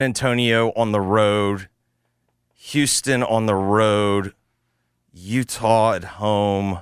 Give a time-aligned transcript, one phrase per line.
[0.00, 1.68] Antonio on the road,
[2.54, 4.34] Houston on the road,
[5.12, 6.80] Utah at home,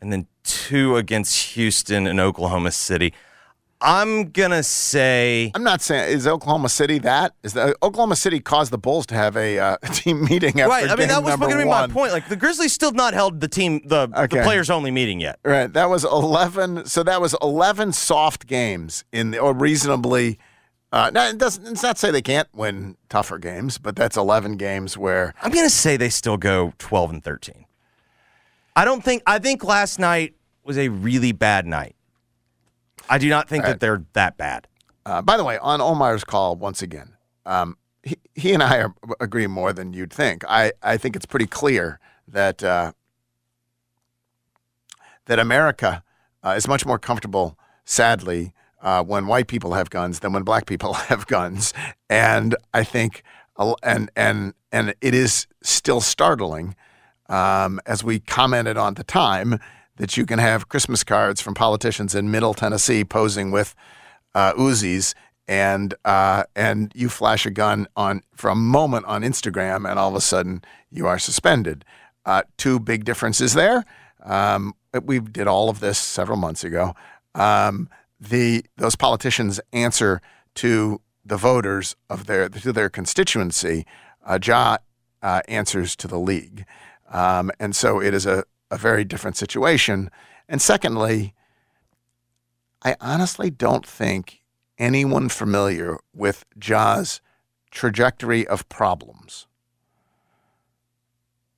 [0.00, 3.12] and then two against Houston and Oklahoma City.
[3.80, 8.72] I'm gonna say I'm not saying is Oklahoma City that is the Oklahoma City caused
[8.72, 10.84] the Bulls to have a uh, team meeting after right.
[10.84, 12.12] I mean, game that was going to be my point.
[12.12, 15.38] Like the Grizzlies still not held the team the, the players only meeting yet.
[15.44, 15.70] Right.
[15.70, 16.86] That was 11.
[16.86, 20.38] So that was 11 soft games in the, or reasonably.
[20.96, 24.56] Uh, now, it doesn't, it's not say they can't win tougher games, but that's 11
[24.56, 27.66] games where I'm going to say they still go 12 and 13.
[28.74, 29.22] I don't think.
[29.26, 31.96] I think last night was a really bad night.
[33.10, 33.72] I do not think Right.
[33.72, 34.68] that they're that bad.
[35.04, 37.12] Uh, by the way, on Omar's call, once again,
[37.44, 40.44] um, he, he and I are, agree more than you'd think.
[40.48, 42.92] I, I think it's pretty clear that uh,
[45.26, 46.02] that America
[46.42, 48.54] uh, is much more comfortable, sadly,
[48.86, 51.74] uh, when white people have guns than when black people have guns.
[52.08, 53.24] And I think,
[53.82, 56.76] and and and it is still startling,
[57.28, 59.58] um, as we commented on the time,
[59.96, 63.74] that you can have Christmas cards from politicians in Middle Tennessee posing with
[64.36, 65.14] uh, Uzis,
[65.48, 70.10] and uh, and you flash a gun on for a moment on Instagram, and all
[70.10, 71.84] of a sudden you are suspended.
[72.24, 73.84] Uh, two big differences there.
[74.22, 76.94] Um, we did all of this several months ago.
[77.34, 80.20] Um, the those politicians answer
[80.56, 83.86] to the voters of their to their constituency.
[84.24, 84.78] Uh, Ja
[85.22, 86.64] uh, answers to the league,
[87.10, 90.10] um, and so it is a, a very different situation.
[90.48, 91.34] And secondly,
[92.82, 94.42] I honestly don't think
[94.78, 97.20] anyone familiar with Ja's
[97.70, 99.46] trajectory of problems,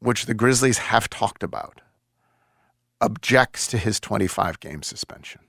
[0.01, 1.81] which the Grizzlies have talked about,
[3.01, 5.41] objects to his 25 game suspension.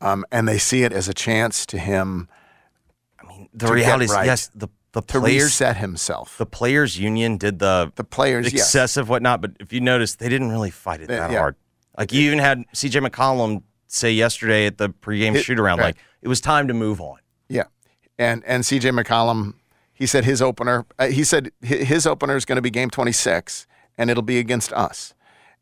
[0.00, 2.28] Um, and they see it as a chance to him
[3.18, 4.26] I mean, the reality is, right.
[4.26, 6.38] yes, the the to players, reset himself.
[6.38, 8.62] the players union did the The players, yes.
[8.62, 11.38] excessive whatnot, but if you notice, they didn't really fight it that yeah.
[11.38, 11.56] hard.
[11.98, 13.00] Like you even had C.J.
[13.00, 15.86] McCollum say yesterday at the pregame shoot around, right.
[15.86, 17.18] like it was time to move on.
[17.48, 17.64] Yeah,
[18.18, 18.90] and and C.J.
[18.90, 19.54] McCollum,
[19.92, 20.86] he said his opener.
[20.98, 23.66] Uh, he said his opener is going to be Game 26,
[23.98, 25.14] and it'll be against us.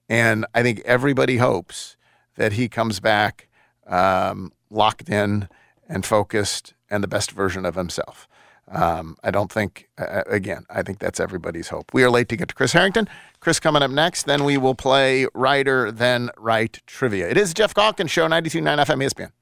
[0.09, 1.97] And I think everybody hopes
[2.37, 3.49] that he comes back
[3.87, 5.49] um, locked in
[5.89, 8.29] and focused and the best version of himself.
[8.69, 11.93] Um, I don't think, uh, again, I think that's everybody's hope.
[11.93, 13.09] We are late to get to Chris Herrington.
[13.41, 14.25] Chris coming up next.
[14.25, 17.29] Then we will play Righter Than Wright Trivia.
[17.29, 19.33] It is Geoff Calkins Show, 92.9 FM ESPN.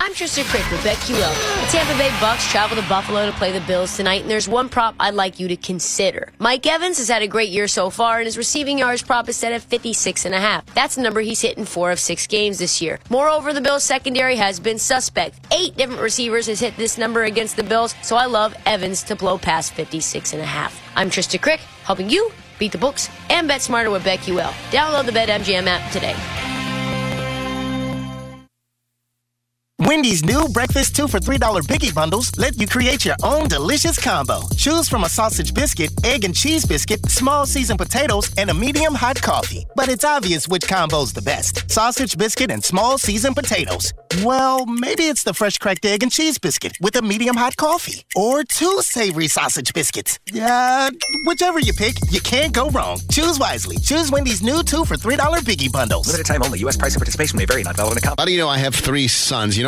[0.00, 1.72] I'm Tristan Crick with BetQL.
[1.72, 4.94] Tampa Bay Bucks travel to Buffalo to play the Bills tonight, and there's one prop
[5.00, 6.32] I'd like you to consider.
[6.38, 9.36] Mike Evans has had a great year so far, and his receiving yards prop is
[9.36, 10.64] set at 56 and a half.
[10.72, 13.00] That's the number he's hit in four of six games this year.
[13.10, 15.40] Moreover, the Bills secondary has been suspect.
[15.52, 19.16] Eight different receivers has hit this number against the Bills, so I love Evans to
[19.16, 20.80] blow past 56 and a half.
[20.94, 22.30] I'm Tristan Crick, helping you
[22.60, 24.52] beat the books and bet smarter with BetQL.
[24.70, 26.57] Download the BetMGM app today.
[29.82, 34.40] Wendy's new breakfast two for $3 Biggie Bundles let you create your own delicious combo.
[34.56, 38.92] Choose from a sausage biscuit, egg and cheese biscuit, small seasoned potatoes, and a medium
[38.92, 39.64] hot coffee.
[39.76, 43.92] But it's obvious which combo's the best sausage biscuit and small seasoned potatoes.
[44.24, 48.04] Well, maybe it's the fresh cracked egg and cheese biscuit with a medium hot coffee.
[48.16, 50.18] Or two savory sausage biscuits.
[50.32, 50.90] Yeah,
[51.24, 52.98] whichever you pick, you can't go wrong.
[53.12, 53.76] Choose wisely.
[53.78, 56.08] Choose Wendy's new two for $3 Biggie Bundles.
[56.08, 56.58] Limited time only.
[56.60, 56.76] U.S.
[56.76, 57.62] price and participation may vary.
[57.62, 58.18] Not valid in a comp.
[58.18, 59.56] How do you know I have three sons?
[59.56, 59.67] You know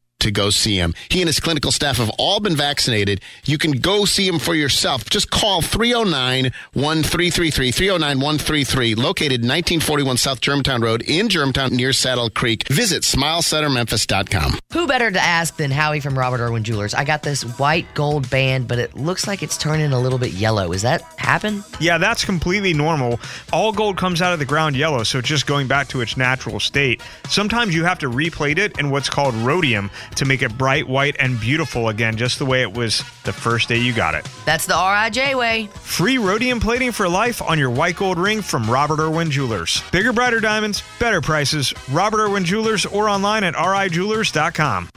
[0.21, 0.93] to go see him.
[1.09, 3.21] He and his clinical staff have all been vaccinated.
[3.43, 5.09] You can go see him for yourself.
[5.09, 12.29] Just call 309 1333, 309 133, located 1941 South Germantown Road in Germantown near Saddle
[12.29, 12.67] Creek.
[12.67, 14.59] Visit smilecentermemphis.com.
[14.73, 16.93] Who better to ask than Howie from Robert Irwin Jewelers?
[16.93, 20.31] I got this white gold band, but it looks like it's turning a little bit
[20.31, 20.71] yellow.
[20.71, 21.63] Is that happen?
[21.79, 23.19] Yeah, that's completely normal.
[23.51, 26.17] All gold comes out of the ground yellow, so it's just going back to its
[26.17, 27.01] natural state.
[27.29, 31.15] Sometimes you have to replate it in what's called rhodium to make it bright white
[31.19, 34.27] and beautiful again, just the way it was the first day you got it.
[34.45, 35.67] That's the RIJ way.
[35.73, 39.83] Free rhodium plating for life on your white gold ring from Robert Irwin Jewelers.
[39.91, 41.73] Bigger, brighter diamonds, better prices.
[41.91, 44.89] Robert Irwin Jewelers or online at rijewelers.com.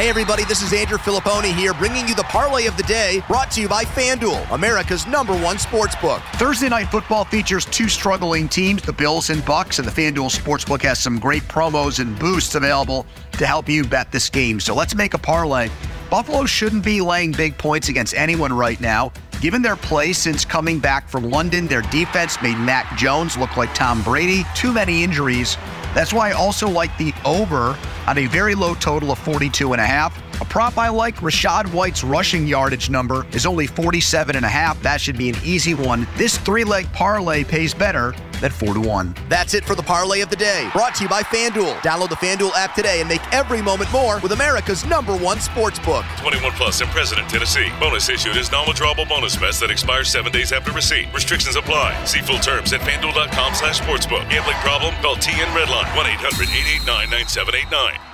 [0.00, 3.50] Hey everybody, this is Andrew Filipponi here, bringing you the parlay of the day, brought
[3.50, 6.22] to you by FanDuel, America's number one sports book.
[6.36, 10.80] Thursday night football features two struggling teams, the Bills and Bucks, and the FanDuel Sportsbook
[10.80, 14.58] has some great promos and boosts available to help you bet this game.
[14.58, 15.68] So let's make a parlay
[16.10, 19.12] Buffalo shouldn't be laying big points against anyone right now.
[19.40, 23.72] Given their play since coming back from London, their defense made Mac Jones look like
[23.74, 24.44] Tom Brady.
[24.56, 25.56] Too many injuries.
[25.94, 27.78] That's why I also like the over
[28.10, 30.29] on a very low total of 42 and a half.
[30.40, 34.80] A prop I like, Rachaad White's rushing yardage number is only 47 and a half.
[34.82, 36.06] That should be an easy one.
[36.16, 39.14] This three-leg parlay pays better than 4 to 1.
[39.28, 40.70] That's it for the parlay of the day.
[40.72, 41.74] Brought to you by FanDuel.
[41.80, 45.78] Download the FanDuel app today and make every moment more with America's number one sports
[45.80, 46.06] book.
[46.16, 47.68] 21 plus in President, Tennessee.
[47.78, 51.12] Bonus issued is non-withdrawable bonus vest that expires seven days after receipt.
[51.12, 52.02] Restrictions apply.
[52.06, 54.26] See full terms at fanduel.com slash sportsbook.
[54.30, 54.94] Gambling problem?
[55.02, 58.09] Call TN Redline 1-800-889-9789.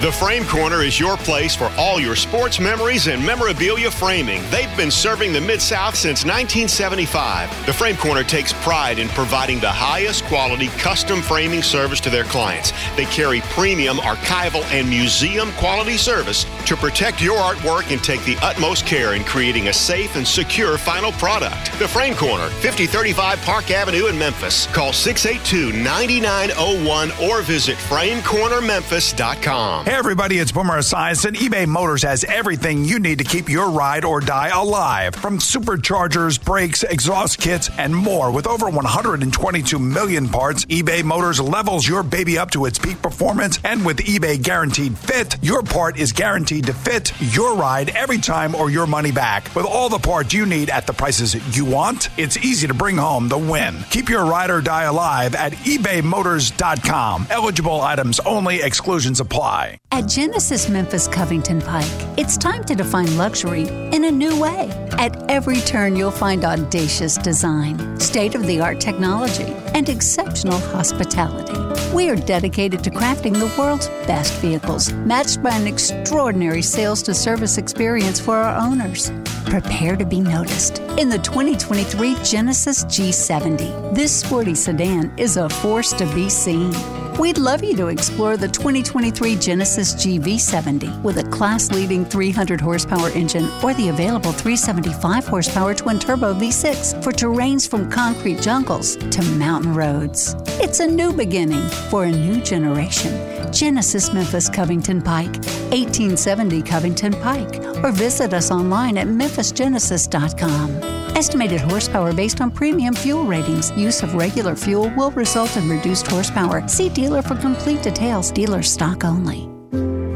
[0.00, 4.48] The Frame Corner is your place for all your sports memories and memorabilia framing.
[4.48, 7.66] They've been serving the Mid South since 1975.
[7.66, 12.22] The Frame Corner takes pride in providing the highest quality custom framing service to their
[12.22, 12.72] clients.
[12.94, 18.36] They carry premium archival and museum quality service to protect your artwork and take the
[18.40, 21.76] utmost care in creating a safe and secure final product.
[21.80, 24.68] The Frame Corner, 5035 Park Avenue in Memphis.
[24.68, 29.87] Call 682 9901 or visit framecornermemphis.com.
[29.88, 31.34] Hey everybody, it's Boomer Esiason.
[31.34, 35.14] eBay Motors has everything you need to keep your ride or die alive.
[35.14, 38.32] From superchargers, brakes, exhaust kits, and more.
[38.32, 43.58] With over 122 million parts, eBay Motors levels your baby up to its peak performance.
[43.64, 48.54] And with eBay Guaranteed Fit, your part is guaranteed to fit your ride every time
[48.54, 49.54] or your money back.
[49.54, 52.96] With all the parts you need at the prices you want, it's easy to bring
[52.96, 53.76] home the win.
[53.90, 57.26] Keep your ride or die alive at ebaymotors.com.
[57.28, 59.78] Eligible items only, exclusions apply.
[59.92, 61.84] At Genesis Memphis Covington Pike,
[62.16, 64.70] it's time to define luxury in a new way.
[64.92, 71.54] At every turn, you'll find audacious design, state of the art technology, and exceptional hospitality.
[71.94, 77.14] We are dedicated to crafting the world's best vehicles, matched by an extraordinary sales to
[77.14, 79.10] service experience for our owners.
[79.46, 83.94] Prepare to be noticed in the 2023 Genesis G70.
[83.94, 86.72] This sporty sedan is a force to be seen.
[87.18, 93.08] We'd love you to explore the 2023 Genesis GV70 with a class leading 300 horsepower
[93.10, 99.22] engine or the available 375 horsepower twin turbo V6 for terrains from concrete jungles to
[99.36, 100.36] mountain roads.
[100.60, 103.37] It's a new beginning for a new generation.
[103.52, 105.34] Genesis Memphis Covington Pike,
[105.70, 110.98] 1870 Covington Pike, or visit us online at memphisgenesis.com.
[111.16, 113.70] Estimated horsepower based on premium fuel ratings.
[113.72, 116.66] Use of regular fuel will result in reduced horsepower.
[116.68, 118.30] See dealer for complete details.
[118.30, 119.48] Dealer stock only.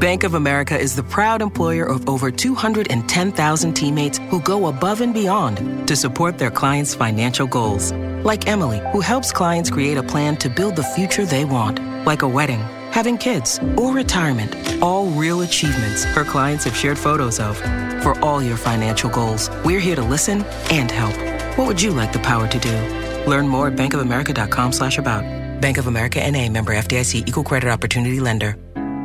[0.02, 5.14] Bank of America is the proud employer of over 210,000 teammates who go above and
[5.14, 7.93] beyond to support their clients' financial goals.
[8.25, 12.23] Like Emily, who helps clients create a plan to build the future they want, like
[12.23, 12.61] a wedding,
[12.93, 14.56] having kids, or retirement.
[14.83, 17.56] All real achievements her clients have shared photos of.
[18.03, 21.17] For all your financial goals, we're here to listen and help.
[21.56, 22.77] What would you like the power to do?
[23.31, 25.25] Learn more at bankofamerica.com slash about.
[25.61, 28.56] Bank of America and a member FDIC equal credit opportunity lender.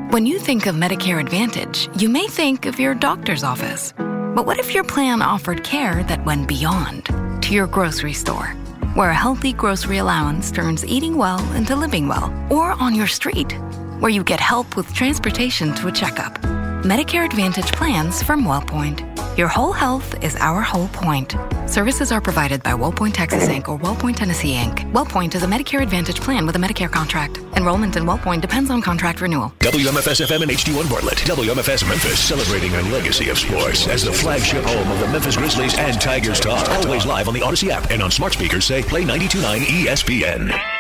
[0.10, 3.94] When you think of Medicare Advantage, you may think of your doctor's office.
[3.98, 7.06] But what if your plan offered care that went beyond
[7.44, 8.56] to your grocery store,
[8.98, 13.52] where a healthy grocery allowance turns eating well into living well, or on your street,
[14.00, 16.34] where you get help with transportation to a checkup?
[16.82, 19.17] Medicare Advantage plans from WellPoint.
[19.38, 21.36] Your whole health is our whole point.
[21.68, 23.68] Services are provided by WellPoint Texas Inc.
[23.68, 24.92] or WellPoint Tennessee Inc.
[24.94, 27.38] WellPoint is a Medicare Advantage plan with a Medicare contract.
[27.56, 29.54] Enrollment in WellPoint depends on contract renewal.
[29.60, 31.20] WMFS FM and HD1 Bartlett.
[31.20, 35.78] WMFS Memphis celebrating a legacy of sports as the flagship home of the Memphis Grizzlies
[35.78, 36.68] and Tigers Talk.
[36.70, 40.77] Always live on the Odyssey app and on smart speakers say play 929 ESPN.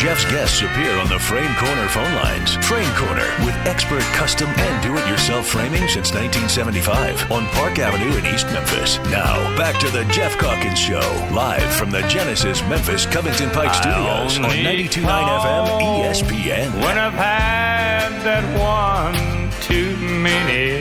[0.00, 2.54] Geoff's guests appear on the Frame Corner phone lines.
[2.64, 8.46] Frame Corner with expert custom and do-it-yourself framing since 1975 on Park Avenue in East
[8.46, 8.96] Memphis.
[9.10, 14.38] Now, back to the Geoff Calkins Show, live from the Genesis Memphis Covington Pike Studios
[14.38, 15.66] on 92.9 FM
[16.00, 16.72] ESPN.
[16.80, 20.80] When I've had that one too many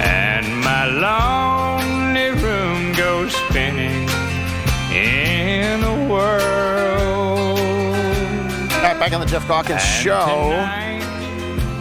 [0.00, 3.67] and my lonely room goes spinning
[9.08, 10.52] back on the Geoff Calkins Show.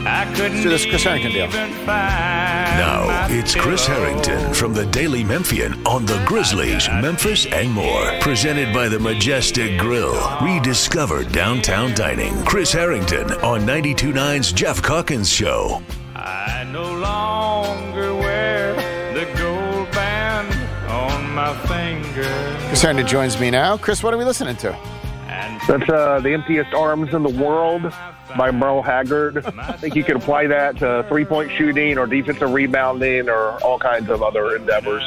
[0.03, 1.47] Let's do this Chris Herrington deal.
[1.85, 8.17] Now, it's Chris Herrington from the Daily Memphian on the Grizzlies, Memphis, and more.
[8.21, 10.15] Presented by the Majestic Grill.
[10.41, 12.33] Rediscover downtown dining.
[12.45, 15.81] Chris Herrington on 92.9's Geoff Calkins Show.
[16.15, 18.73] I no longer wear
[19.13, 20.53] the gold band
[20.89, 22.23] on my finger.
[22.67, 23.75] Chris Herrington joins me now.
[23.75, 24.96] Chris, what are we listening to?
[25.67, 27.93] That's uh, The Emptiest Arms in the World
[28.37, 29.45] by Merle Haggard.
[29.45, 33.79] I think you could apply that to three point shooting or defensive rebounding or all
[33.79, 35.03] kinds of other endeavors.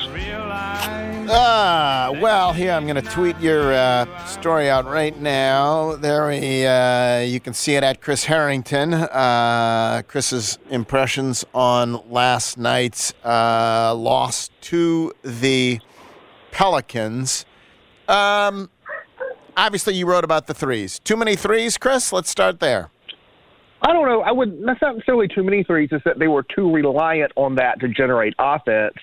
[1.32, 5.94] Ah, well, here I'm going to tweet your uh, story out right now.
[5.96, 8.94] There, we, uh, you can see it at Chris Herrington.
[8.94, 15.78] Uh, Chris's impressions on last night's uh, loss to the
[16.50, 17.44] Pelicans.
[18.08, 18.70] Um,
[19.66, 20.98] obviously, you wrote about the threes.
[21.00, 22.12] Too many threes, Chris.
[22.12, 22.90] Let's start there.
[23.82, 24.20] I don't know.
[24.20, 24.62] I would.
[24.64, 25.88] That's not necessarily too many threes.
[25.92, 28.96] It's that they were too reliant on that to generate offense,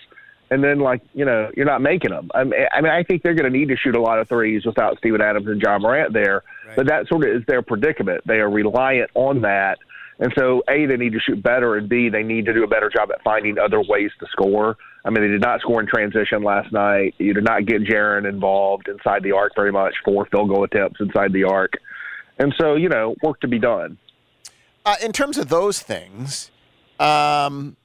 [0.51, 2.29] and then like you know you're not making them.
[2.35, 4.29] I mean, I, mean, I think they're going to need to shoot a lot of
[4.29, 6.43] threes without Steven Adams and Ja Morant there.
[6.75, 8.21] But that sort of is their predicament.
[8.27, 9.79] They are reliant on that,
[10.19, 12.67] and so a they need to shoot better, and b they need to do a
[12.67, 14.77] better job at finding other ways to score.
[15.05, 17.15] I mean, they did not score in transition last night.
[17.17, 19.93] You did not get Jaren involved inside the arc very much.
[20.03, 21.73] Four field goal attempts inside the arc,
[22.37, 23.97] and so you know work to be done.
[24.85, 26.49] Uh, in terms of those things,
[26.99, 27.75] um,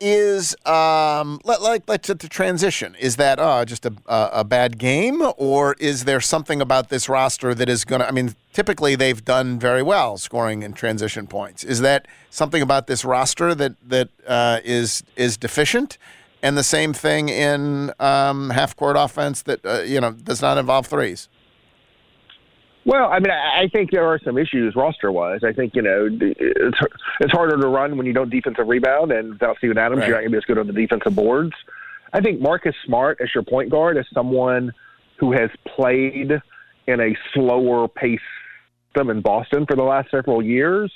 [0.00, 2.94] is um, let, like let's the transition.
[2.98, 7.08] Is that uh, just a, a a bad game, or is there something about this
[7.08, 8.08] roster that is going to?
[8.08, 11.64] I mean, typically they've done very well scoring in transition points.
[11.64, 15.98] Is that something about this roster that that uh, is is deficient?
[16.40, 20.58] And the same thing in um, half court offense that uh, you know does not
[20.58, 21.28] involve threes.
[22.88, 25.40] Well, I mean, I think there are some issues roster wise.
[25.44, 26.78] I think you know it's
[27.20, 30.08] it's harder to run when you don't defensive rebound, and without Steven Adams, Right.
[30.08, 31.52] you're not going to be as good on the defensive boards.
[32.14, 34.72] I think Marcus Smart as your point guard is someone
[35.18, 36.32] who has played
[36.86, 38.18] in a slower pace
[38.86, 40.90] system in Boston for the last several years,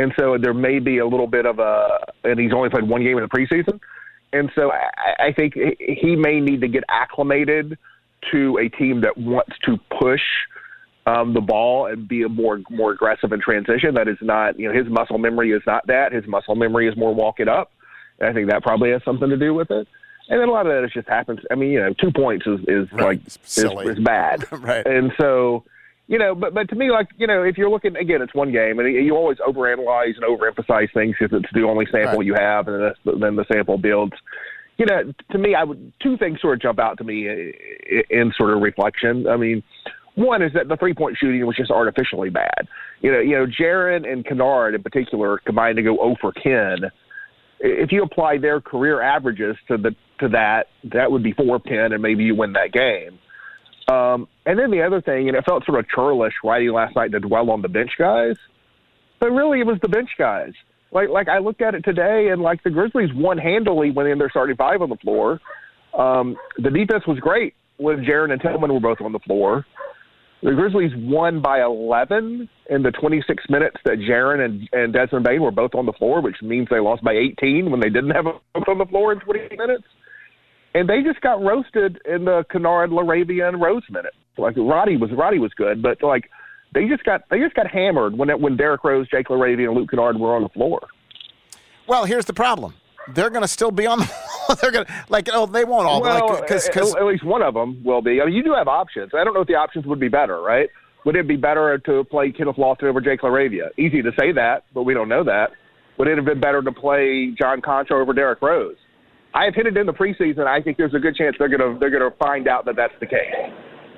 [0.00, 2.06] and so there may be a little bit of a.
[2.24, 3.78] And he's only played one game in the preseason,
[4.32, 7.78] and so I, I think he may need to get acclimated
[8.32, 10.22] to a team that wants to push
[11.10, 13.94] um, the ball and be a more more aggressive in transition.
[13.94, 16.12] That is not, you know, his muscle memory is not that.
[16.12, 17.70] His muscle memory is more walk it up.
[18.18, 19.86] And I think that probably has something to do with it.
[20.28, 21.40] And then a lot of that is just happens.
[21.50, 24.86] I mean, you know, two points is, is like is, is bad, right?
[24.86, 25.64] And so,
[26.06, 28.52] you know, but but to me, like you know, if you're looking again, it's one
[28.52, 32.26] game, and you always overanalyze and overemphasize things because it's the only sample Right.
[32.26, 34.12] you have, and then the, then the sample builds.
[34.76, 38.02] You know, to me, I would two things sort of jump out to me i-
[38.10, 39.26] in sort of reflection.
[39.28, 39.62] I mean,
[40.14, 42.68] one is that the three point shooting was just artificially bad.
[43.00, 46.90] You know, you know, Jaren and Kennard in particular combined to go 0 for 10.
[47.60, 51.92] If you apply their career averages to the to that, that would be four pin,
[51.92, 53.18] and maybe you win that game.
[53.90, 57.12] Um, and then the other thing, and it felt sort of churlish writing last night
[57.12, 58.36] to dwell on the bench guys,
[59.18, 60.52] but really it was the bench guys.
[60.92, 64.18] Like like I looked at it today, and like the Grizzlies won handily when in
[64.18, 65.40] their starting five on the floor.
[65.96, 69.64] Um, the defense was great when Jaren and Tillman were both on the floor.
[70.42, 75.42] The Grizzlies won by 11 in the 26 minutes that Jaren and, and Desmond Bane
[75.42, 78.24] were both on the floor, which means they lost by 18 when they didn't have
[78.24, 79.84] them both on the floor in 20 minutes.
[80.74, 84.16] And they just got roasted in the Kennard, LaRavia, and Rose minutes.
[84.38, 86.30] Like Roddy was Roddy was good, but like
[86.72, 89.90] they just got they just got hammered when when Derrick Rose, Jake LaRavia, and Luke
[89.90, 90.80] Kennard were on the floor.
[91.86, 92.74] Well, here's the problem.
[93.08, 94.14] They're going to still be on the.
[94.60, 97.42] they're going to like oh they won't all well, like because at, at least one
[97.42, 98.20] of them will be.
[98.20, 99.12] I mean, you do have options.
[99.14, 100.68] I don't know if the options would be better, right?
[101.06, 103.68] Would it be better to play Kenneth Lofton over Jake LaRavia?
[103.78, 105.50] Easy to say that, but we don't know that.
[105.98, 108.76] Would it have been better to play John Konchar over Derrick Rose?
[109.34, 110.46] I have hinted in the preseason.
[110.46, 113.06] I think there's a good chance they're gonna they're gonna find out that that's the
[113.06, 113.34] case.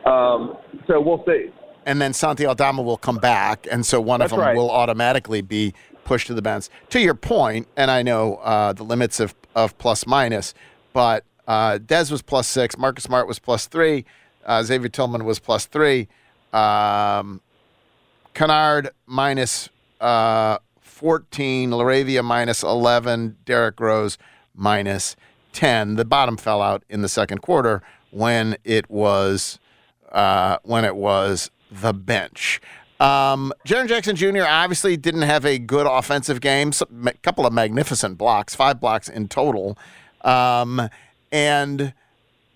[0.07, 0.57] Um,
[0.87, 1.51] so we'll see.
[1.87, 4.57] and then Santi Aldama will come back, and so one That's of them right.
[4.57, 6.69] will automatically be pushed to the bench.
[6.91, 10.55] To your point, and I know uh, the limits of, of plus minus,
[10.93, 14.05] but uh, Dez was plus six, Marcus Smart was plus three,
[14.45, 16.09] uh, Xavier Tillman was plus three,
[16.53, 17.41] um,
[18.35, 19.69] Kennard minus
[20.01, 24.19] uh, 14, LaRavia minus 11, Derrick Rose
[24.55, 25.17] minus
[25.53, 25.97] 10.
[25.97, 29.59] The bottom fell out in the second quarter when it was
[30.13, 32.61] uh, when it was the bench.
[33.03, 34.45] Um, Jaren Jackson Jr.
[34.47, 36.71] obviously didn't have a good offensive game.
[37.05, 39.77] A couple of magnificent blocks, five blocks in total,
[40.21, 40.89] um,
[41.33, 41.95] and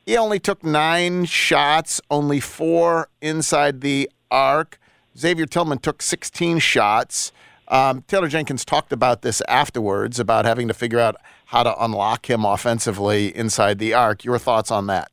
[0.05, 4.79] he only took nine shots, only four inside the arc.
[5.19, 7.33] Xavier Tillman took 16 shots.
[7.67, 12.31] Um, Taylor Jenkins talked about this afterwards about having to figure out how to unlock
[12.31, 14.23] him offensively inside the arc.
[14.23, 15.11] Your thoughts on that?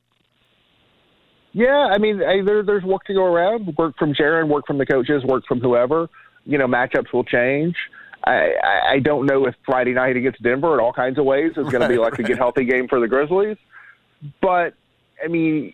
[1.53, 3.75] Yeah, I mean, hey, there, there's work to go around.
[3.77, 6.10] Work from Jaren, work from the coaches, work from whoever.
[6.45, 7.75] You know, matchups will change.
[8.25, 11.51] I, I, I don't know if Friday night against Denver in all kinds of ways
[11.51, 13.57] is going to be like a get healthy game for the Grizzlies.
[14.41, 14.74] But
[15.24, 15.74] I mean,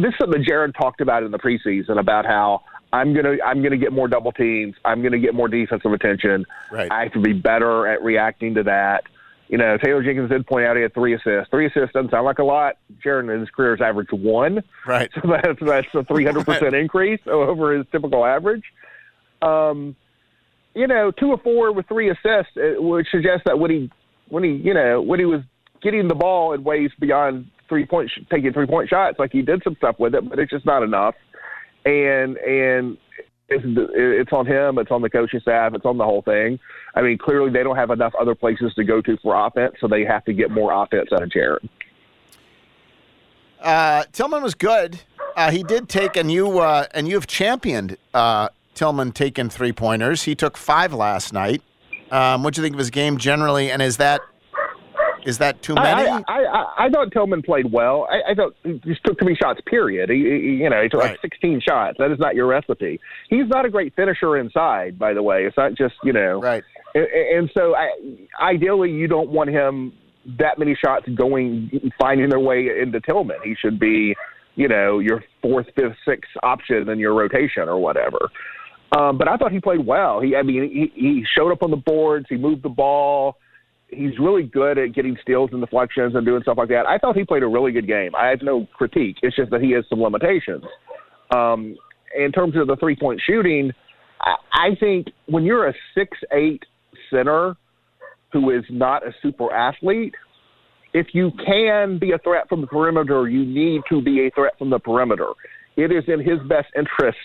[0.00, 3.76] this is something Jaren talked about in the preseason about how I'm gonna I'm gonna
[3.76, 4.74] get more double teams.
[4.84, 6.46] I'm gonna get more defensive attention.
[6.70, 6.90] Right.
[6.90, 9.04] I have to be better at reacting to that.
[9.48, 11.50] You know, Taylor Jenkins did point out he had three assists.
[11.50, 12.76] Three assists doesn't sound like a lot.
[13.04, 14.62] Jaren in his career has averaged one.
[14.86, 15.10] Right.
[15.14, 18.64] So that's that's a 300 percent increase over his typical average.
[19.40, 19.96] Um,
[20.74, 23.90] you know, two or four with three assists, which suggests that when he
[24.28, 25.40] when he you know when he was
[25.82, 29.42] getting the ball in ways beyond three point sh- taking three point shots, like he
[29.42, 31.14] did some stuff with it, but it's just not enough.
[31.84, 32.98] And and
[33.48, 36.58] it's it's on him, it's on the coaching staff, it's on the whole thing.
[36.94, 39.88] I mean, clearly they don't have enough other places to go to for offense, so
[39.88, 41.68] they have to get more offense out of Jaren.
[43.60, 45.00] Uh, Tillman was good.
[45.36, 49.72] Uh, he did take, and you uh, and you have championed uh, Tillman taking three
[49.72, 50.24] pointers.
[50.24, 51.62] He took five last night.
[52.10, 53.70] Um, what do you think of his game generally?
[53.70, 54.20] And is that
[55.28, 56.08] is that too many?
[56.08, 58.08] I, I, I, I thought Tillman played well.
[58.10, 59.60] I, I thought he just took too many shots.
[59.66, 60.08] Period.
[60.08, 61.96] He, he, you know, he took like 16 shots.
[61.98, 62.98] That is not your recipe.
[63.28, 64.98] He's not a great finisher inside.
[64.98, 66.40] By the way, it's not just you know.
[66.40, 66.64] Right.
[66.94, 67.90] And, and so, I,
[68.40, 69.92] ideally, you don't want him
[70.38, 73.36] that many shots going finding their way into Tillman.
[73.44, 74.16] He should be,
[74.54, 78.30] you know, your fourth, fifth, sixth option in your rotation or whatever.
[78.96, 80.22] Um, but I thought he played well.
[80.22, 82.24] He, I mean, he, he showed up on the boards.
[82.30, 83.36] He moved the ball.
[83.90, 86.86] He's really good at getting steals and deflections and doing stuff like that.
[86.86, 88.14] I thought he played a really good game.
[88.14, 89.16] I have no critique.
[89.22, 90.64] It's just that he has some limitations.
[91.34, 91.76] Um,
[92.16, 93.72] in terms of the three point shooting,
[94.20, 96.62] I, I think when you're a six eight
[97.10, 97.56] center
[98.32, 100.14] who is not a super athlete,
[100.92, 104.52] if you can be a threat from the perimeter, you need to be a threat
[104.58, 105.32] from the perimeter.
[105.76, 107.18] It is in his best interest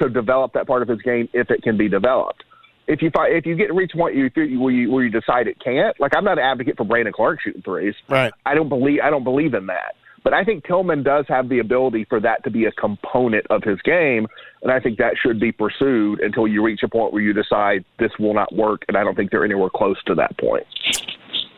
[0.00, 2.44] to develop that part of his game if it can be developed.
[2.86, 5.48] If you find, if you get to reach point you, where you where you decide
[5.48, 7.94] it can't, like I'm not an advocate for Brandon Clark shooting threes.
[8.08, 8.32] Right.
[8.44, 9.94] I don't believe I don't believe in that.
[10.22, 13.62] But I think Tillman does have the ability for that to be a component of
[13.62, 14.26] his game,
[14.62, 17.84] and I think that should be pursued until you reach a point where you decide
[18.00, 18.84] this will not work.
[18.88, 20.66] And I don't think they're anywhere close to that point.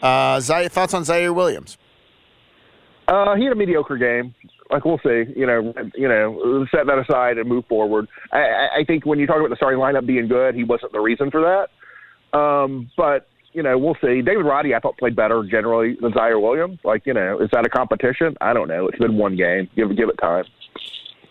[0.02, 1.79] Uh, Ziaire, thoughts on Ziaire Williams?
[3.09, 4.35] Uh, he had a mediocre game.
[4.71, 8.07] Like we'll see, you know, you know, set that aside and move forward.
[8.33, 11.01] I, I- think when you talk about the starting lineup being good, he wasn't the
[11.01, 12.38] reason for that.
[12.38, 14.21] Um, but you know, we'll see.
[14.21, 16.79] David Roddy, I thought played better generally than Ziaire Williams.
[16.85, 18.37] Like, you know, is that a competition?
[18.42, 18.87] I don't know.
[18.88, 19.68] It's been one game.
[19.75, 20.44] Give give it time.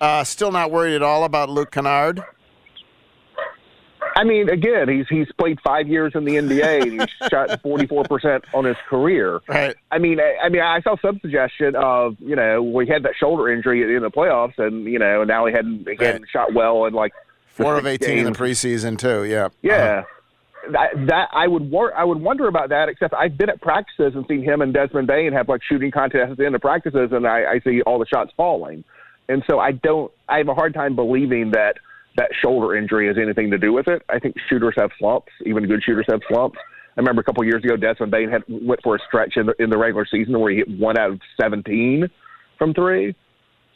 [0.02, 2.22] Uh, still not worried at all about Luke Kennard.
[4.18, 7.86] I mean, again, he's he's played five years in the NBA and he's shot forty
[7.86, 9.42] four percent on his career.
[9.48, 9.76] Right.
[9.92, 13.14] I mean, I, I mean, I saw some suggestion of you know we had that
[13.20, 16.86] shoulder injury in the playoffs, and you know now he hadn't he hadn't shot well
[16.86, 17.14] in like
[17.58, 19.24] Four of eighteen in the preseason too.
[19.24, 19.46] Yeah.
[19.46, 19.50] Uh-huh.
[19.62, 20.04] Yeah.
[20.72, 22.90] That, that I would wor- I would wonder about that.
[22.90, 26.32] Except I've been at practices and seen him and Desmond Bane have like shooting contests
[26.32, 28.84] at the end of practices, and I, I see all the shots falling.
[29.30, 30.12] And so I don't.
[30.28, 31.78] I have a hard time believing that
[32.18, 34.04] that shoulder injury has anything to do with it.
[34.10, 35.32] I think shooters have slumps.
[35.46, 36.60] Even good shooters have slumps.
[36.98, 39.54] I remember a couple years ago, Desmond Bane had went for a stretch in the,
[39.60, 42.10] in the regular season where he hit one out of seventeen
[42.58, 43.16] from three.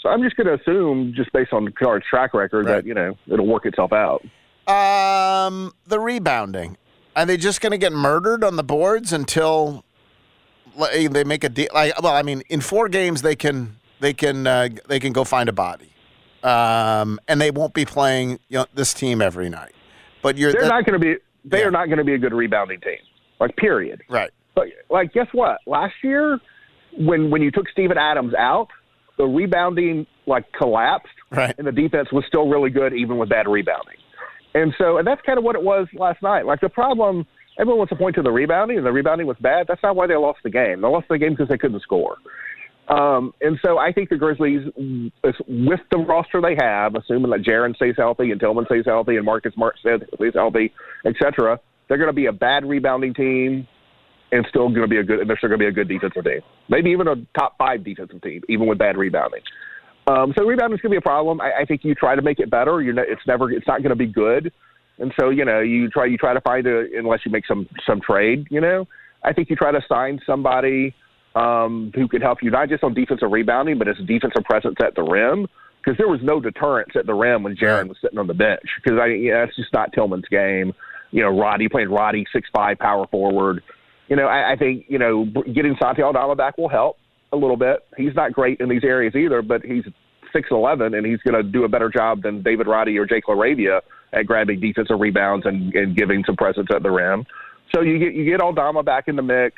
[0.02, 3.16] So I'm just going to assume, just based on Kennard's track record, that you know
[3.28, 4.26] it'll work itself out.
[4.68, 6.78] Um, the rebounding.
[7.16, 9.84] Are they just going to get murdered on the boards until
[10.92, 11.68] they make a deal?
[11.74, 15.24] Like, well, I mean, in four games they can they can uh, they can go
[15.24, 15.91] find a body,
[16.44, 19.74] um, and they won't be playing you know, this team every night.
[20.22, 21.16] But you're They're that- not going to be.
[21.44, 23.00] They are not going to be a good rebounding team.
[23.40, 24.04] Like period.
[24.08, 24.30] Right.
[24.54, 25.58] But like, guess what?
[25.66, 26.40] Last year,
[26.98, 28.68] when when you took Steven Adams out,
[29.18, 31.08] the rebounding like collapsed.
[31.32, 31.56] Right.
[31.58, 33.96] And the defense was still really good, even with bad rebounding.
[34.54, 36.46] And so, and that's kind of what it was last night.
[36.46, 37.26] Like the problem,
[37.58, 39.66] everyone wants to point to the rebounding, and the rebounding was bad.
[39.68, 40.82] That's not why they lost the game.
[40.82, 42.18] They lost the game because they couldn't score.
[42.92, 47.74] Um, and so I think the Grizzlies, with the roster they have, assuming that Jaren
[47.76, 50.74] stays healthy and Tillman stays healthy and Marcus Smart stays healthy,
[51.06, 53.66] et cetera, they're going to be a bad rebounding team
[54.34, 55.88] and still going to be a good, and they're still going to be a good
[55.88, 56.42] defensive team.
[56.68, 59.42] Maybe even a top five defensive team, even with bad rebounding.
[60.08, 61.40] Um, so rebounding is going to be a problem.
[61.40, 62.82] I, I think you try to make it better.
[62.82, 64.52] You're not, it's never, it's not going to be good.
[65.00, 67.68] And so, you know, you try, you try to find a, unless you make some,
[67.88, 68.86] some trade, you know,
[69.24, 70.94] I think you try to sign somebody
[71.36, 74.76] um, who could help you not just on defensive rebounding, but as a defensive presence
[74.84, 75.48] at the rim.
[75.84, 78.62] Because there was no deterrence at the rim when Jaren was sitting on the bench.
[78.84, 80.74] Because I, yeah, that's just not Tillman's game.
[81.10, 83.64] You know, Roddy playing Roddy six five power forward.
[84.08, 86.98] You know, I, I think you know getting Santi Aldama back will help
[87.34, 87.80] a little bit.
[87.98, 89.84] He's not great in these areas either, but he's
[90.34, 93.26] six eleven and he's going to do a better job than David Roddy or Jake
[93.26, 93.82] LaRavia
[94.14, 97.26] at grabbing defensive rebounds and, and giving some presence at the rim.
[97.74, 99.56] So you get you get Aldama back in the mix.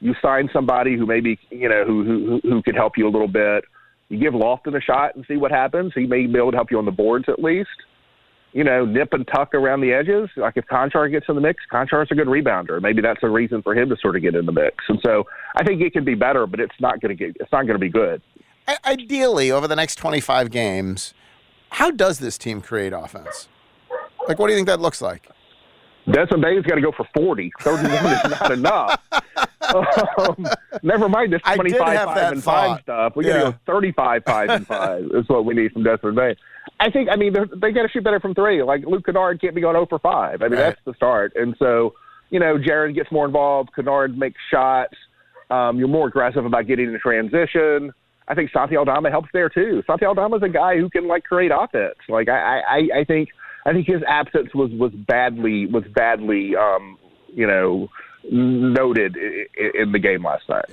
[0.00, 3.28] You sign somebody who maybe you know who who who could help you a little
[3.28, 3.64] bit.
[4.08, 5.92] You give Lofton a shot and see what happens.
[5.94, 7.70] He may be able to help you on the boards at least.
[8.52, 10.28] You know, nip and tuck around the edges.
[10.36, 12.82] Like if Konchar gets in the mix, Konchar's a good rebounder.
[12.82, 14.76] Maybe that's a reason for him to sort of get in the mix.
[14.88, 17.36] And so I think it can be better, but it's not going to get.
[17.38, 18.20] It's not going to be good.
[18.84, 21.14] Ideally, over the next 25 games,
[21.70, 23.48] how does this team create offense?
[24.26, 25.28] Like, what do you think that looks like?
[26.10, 27.52] Desmond Bane's got to go for 40.
[27.60, 29.02] 31 is not enough.
[29.74, 30.46] um,
[30.82, 32.76] never mind this 25 5 and thought.
[32.76, 33.16] 5 stuff.
[33.16, 33.50] We got to Yeah.
[33.52, 36.36] go 35, 5, and 5 is what we need from Desmond Bane.
[36.78, 38.62] I think, I mean, they're- they got to shoot better from three.
[38.62, 40.42] Like, Luke Kennard can't be going 0 for 5.
[40.42, 40.66] I mean, Right.
[40.66, 41.32] that's the start.
[41.36, 41.94] And so,
[42.30, 43.70] you know, Jaren gets more involved.
[43.74, 44.94] Kennard makes shots.
[45.50, 47.92] Um, you're more aggressive about getting in transition.
[48.28, 49.82] I think Santi Aldama helps there too.
[49.86, 51.96] Santi Aldama's a guy who can like create offense.
[52.08, 53.30] Like I, I, I think
[53.66, 56.96] I think his absence was was badly was badly um,
[57.34, 57.88] you know
[58.24, 60.66] noted in, the game last night.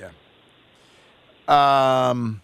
[1.47, 2.41] Um,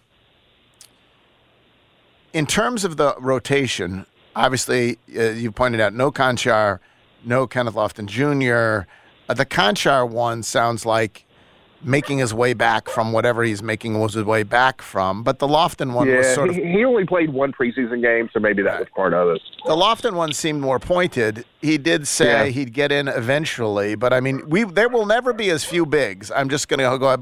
[2.32, 6.80] in terms of the rotation, obviously, uh, you pointed out no Konchar,
[7.24, 8.88] no Kenneth Lofton Jr.
[9.28, 11.24] Uh, the Konchar one sounds like
[11.82, 15.46] making his way back from whatever he's making was his way back from, but the
[15.46, 18.62] Lofton one was yeah, sort of he, he only played one preseason game, so maybe
[18.62, 19.42] that was part of it.
[19.66, 21.44] the Lofton one seemed more pointed.
[21.60, 22.44] He did say Yeah.
[22.52, 26.30] he'd get in eventually, but I mean, we there will never be as few bigs.
[26.30, 27.16] I'm just going to go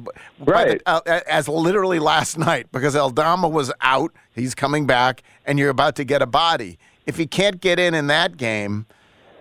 [0.45, 4.13] by the- uh, as literally last night because Aldama was out.
[4.35, 6.79] He's coming back, and you're about to get a body.
[7.05, 8.87] If he can't get in in that game,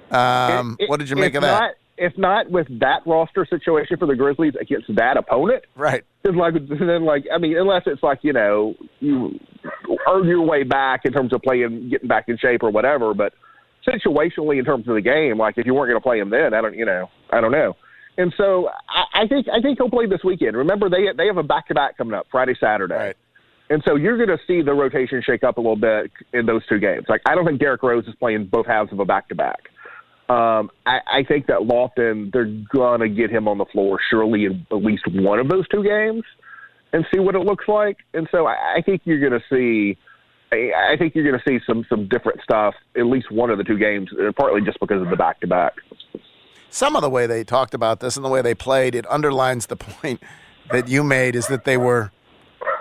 [0.10, 1.60] um, It- what did you make of that?
[1.60, 1.72] Not,
[2.02, 6.04] if not with that roster situation for the Grizzlies against that opponent, right?
[6.24, 9.40] It's like then like I mean, unless it's like you know you
[10.10, 13.14] earn your way back in terms of playing, getting back in shape or whatever.
[13.14, 13.34] But
[13.88, 16.56] situationally, in terms of the game, like if you weren't going to play him then,
[16.56, 17.76] I don't you know I don't know.
[18.18, 20.58] And so I, I think I think he'll play this weekend.
[20.58, 23.14] Remember they they have a back to back coming up Friday Saturday.
[23.70, 26.62] And so you're going to see the rotation shake up a little bit in those
[26.68, 27.06] two games.
[27.08, 29.70] Like I don't think Derrick Rose is playing both halves of a back to back.
[30.32, 34.66] Um, I, I think that Lofton, they're gonna get him on the floor surely in
[34.72, 36.24] at least one of those two games,
[36.94, 37.98] and see what it looks like.
[38.14, 39.98] And so I, I think you're gonna see,
[40.54, 43.66] I, I think you're gonna see some some different stuff at least one of the
[43.66, 45.74] two games, uh, partly just because of the back to back.
[46.70, 49.66] Some of the way they talked about this and the way they played, it underlines
[49.66, 50.24] the point
[50.72, 52.14] that you made is that they were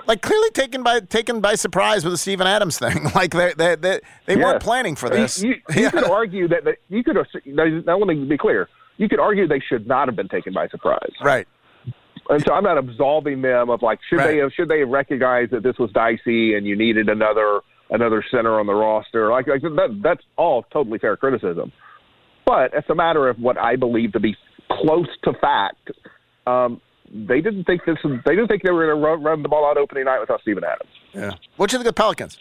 [0.06, 3.04] like clearly taken by taken by surprise with the Steven Adams thing.
[3.14, 4.44] Like they they they, they Yeah.
[4.44, 5.42] weren't planning for this.
[5.42, 7.16] You, you, you could argue that, that you could.
[7.46, 8.68] Now, let me be clear.
[8.96, 11.12] You could argue they should not have been taken by surprise.
[11.22, 11.46] Right.
[12.28, 15.50] And so I'm not absolving them of like should they have should they have recognized
[15.52, 17.60] that this was dicey and you needed another
[17.90, 21.72] another center on the roster like, like that that's all totally fair criticism.
[22.46, 24.36] But it's a matter of what I believe to be
[24.70, 25.90] close to fact.
[26.46, 27.98] Um, they didn't think this.
[28.02, 30.40] They didn't think they were going to run, run the ball out opening night without
[30.42, 30.90] Steven Adams.
[31.12, 31.32] Yeah.
[31.56, 32.38] What do you think of the Pelicans?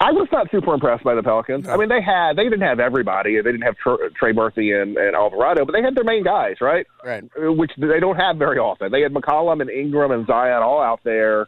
[0.00, 1.68] I was not super impressed by the Pelicans.
[1.68, 3.36] I mean, they had they didn't have everybody.
[3.36, 6.56] They didn't have Tr- Trey Murphy and, and Alvarado, but they had their main guys,
[6.60, 6.86] right?
[7.04, 7.22] Right.
[7.36, 8.90] Which they don't have very often.
[8.90, 11.46] They had McCollum and Ingram and Zion all out there,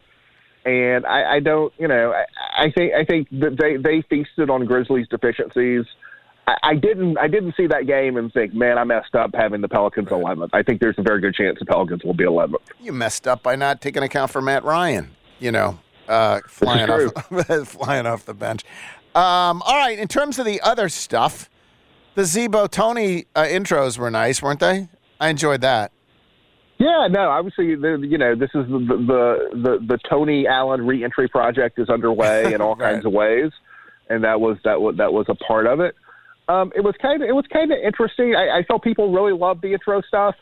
[0.63, 4.49] and I, I don't, you know, I, I think I think that they they feasted
[4.49, 5.83] on Grizzlies' deficiencies.
[6.47, 9.61] I, I didn't I didn't see that game and think, man, I messed up having
[9.61, 10.49] the Pelicans 11th.
[10.53, 12.55] I think there's a very good chance the Pelicans will be 11th.
[12.79, 15.15] You messed up by not taking account for Matt Ryan.
[15.39, 18.63] You know, uh, flying off flying off the bench.
[19.13, 19.97] Um, all right.
[19.97, 21.49] In terms of the other stuff,
[22.15, 24.89] the Zebo Tony uh, intros were nice, weren't they?
[25.19, 25.91] I enjoyed that.
[26.77, 31.29] Yeah, no, obviously, the, you know, this is the the the, the Tony Allen reentry
[31.29, 33.51] project is underway in all kinds of ways,
[34.09, 35.95] and that was that was that was a part of it.
[36.47, 38.35] Um, it was kind of it was kind of interesting.
[38.35, 40.35] I, I felt people really loved the intro stuff.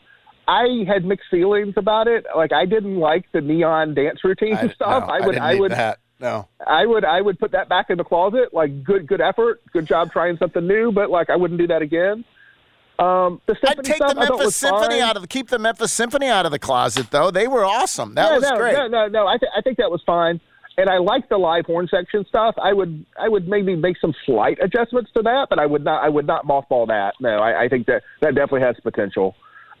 [0.46, 2.26] I had mixed feelings about it.
[2.36, 5.06] Like I didn't like the neon dance routines and stuff.
[5.06, 5.98] no, I would didn't I, would that.
[6.20, 6.48] No.
[6.66, 8.52] I would I would put that back in the closet.
[8.52, 11.80] Like good good effort, good job trying something new, but like I wouldn't do that
[11.82, 12.24] again.
[12.98, 15.02] Um, the I'd take stuff the Memphis Symphony fine.
[15.02, 17.30] out of the keep the Memphis Symphony out of the closet though.
[17.30, 18.14] They were awesome.
[18.14, 18.74] That Yeah, was no, great.
[18.74, 19.26] No, no, no.
[19.26, 20.40] I, th- I think that was fine,
[20.76, 22.54] and I like the live horn section stuff.
[22.62, 26.02] I would, I would maybe make some slight adjustments to that, but I would not,
[26.02, 27.14] I would not mothball that.
[27.20, 29.34] No, I, I think that that definitely has potential.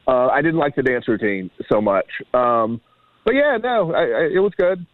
[0.06, 2.80] Uh, I didn't like the dance routine so much, um,
[3.24, 4.84] but yeah, no, I, I, it was good.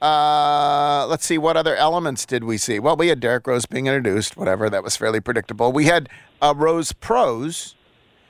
[0.00, 2.78] Uh, let's see, what other elements did we see?
[2.78, 4.70] Well, we had Derrick Rose being introduced, whatever.
[4.70, 5.72] That was fairly predictable.
[5.72, 6.08] We had
[6.40, 7.74] uh, Rose pros.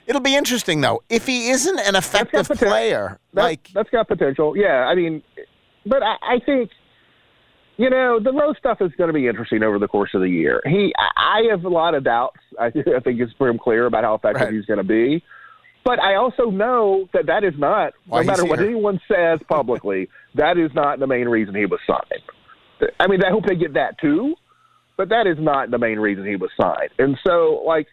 [0.06, 3.20] It'll be interesting though if he isn't an effective player.
[3.34, 4.56] That, like that's got potential.
[4.56, 5.22] Yeah, I mean,
[5.86, 6.70] but I, I think
[7.80, 10.28] you know the Rose stuff is going to be interesting over the course of the
[10.28, 10.60] year.
[10.66, 12.36] He, I have a lot of doubts.
[12.58, 12.66] I,
[12.96, 14.52] I think it's pretty clear about how effective Right.
[14.52, 15.22] he's going to be.
[15.82, 20.10] But I also know that that is not, Why no matter what anyone says publicly,
[20.34, 22.90] that is not the main reason he was signed.
[23.00, 24.34] I mean, I hope they get that too,
[24.98, 26.90] but that is not the main reason he was signed.
[26.98, 27.86] And so, like,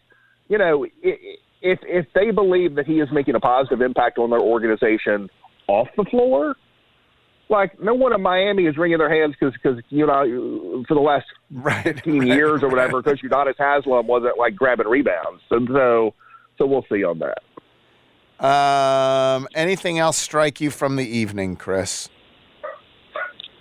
[0.49, 4.41] you know, if if they believe that he is making a positive impact on their
[4.41, 5.29] organization
[5.67, 6.55] off the floor,
[7.49, 10.99] like no one in Miami is wringing their hands because because you know for the
[10.99, 16.13] last right, 15 years or whatever, because Udonis Haslem wasn't like grabbing rebounds, and so
[16.57, 17.39] so we'll see on that.
[18.45, 22.09] Um, anything else strike you from the evening, Chris?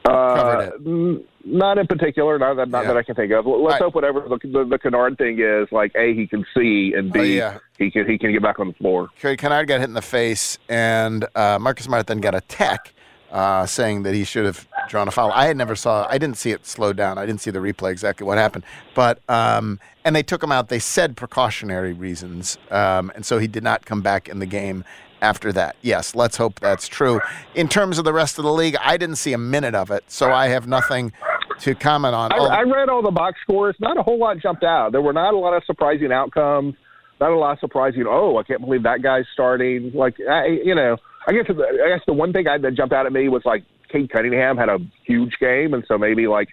[0.05, 2.89] Uh, n- Not in particular, not that, not Yeah.
[2.89, 3.47] that I can think of.
[3.47, 3.83] Let's right.
[3.83, 7.21] hope whatever the, the the Kennard thing is, like a he can see, and b
[7.21, 7.59] Oh, yeah.
[7.79, 9.09] he can he can get back on the floor.
[9.19, 12.93] Kerry Kennard got hit in the face, and uh, Marcus Smart then got a tech
[13.37, 15.31] uh, saying that he should have drawn a foul.
[15.31, 17.19] I had never saw, I didn't see it slowed down.
[17.19, 20.69] I didn't see the replay exactly what happened, but um, and they took him out.
[20.69, 24.85] They said precautionary reasons, um, and so he did not come back in the game
[25.21, 25.77] after that.
[25.83, 27.21] Yes, let's hope that's true.
[27.55, 30.05] In terms of the rest of the league, I didn't see a minute of it,
[30.09, 31.13] so I have nothing
[31.61, 32.33] to comment on.
[32.33, 33.77] I, I read all the box scores.
[33.81, 34.93] Not a whole lot jumped out.
[34.93, 36.75] There were not a lot of surprising outcomes.
[37.21, 38.05] Not a lot of surprising.
[38.09, 39.93] Oh, I can't believe that guy's starting.
[39.95, 40.97] Like, I, you know,
[41.27, 43.43] I guess the, I guess the one thing I, that jumped out at me was
[43.45, 46.49] like Cade Cunningham had a huge game, and so maybe like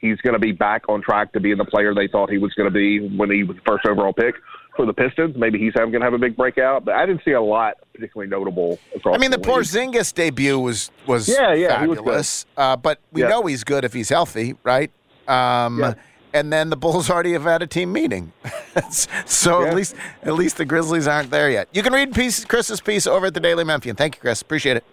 [0.00, 2.52] he's going to be back on track to being the player they thought he was
[2.54, 4.34] going to be when he was the first overall pick
[4.76, 5.34] for the Pistons.
[5.36, 8.30] Maybe he's going to have a big breakout, but I didn't see a lot particularly
[8.30, 8.78] notable.
[9.06, 9.46] I mean, the league.
[9.46, 12.46] Porzingis debut was was Yeah, yeah, fabulous.
[12.56, 13.28] Uh, but we Yeah.
[13.28, 14.90] know he's good if he's healthy, right?
[15.26, 15.94] Um,
[16.32, 18.32] And then the Bulls already have had a team meeting,
[19.26, 21.68] so at least at least the Grizzlies aren't there yet.
[21.72, 23.96] You can read piece, Chris's piece over at the Daily Memphian.
[23.96, 24.42] Thank you, Chris.
[24.42, 24.84] Appreciate it.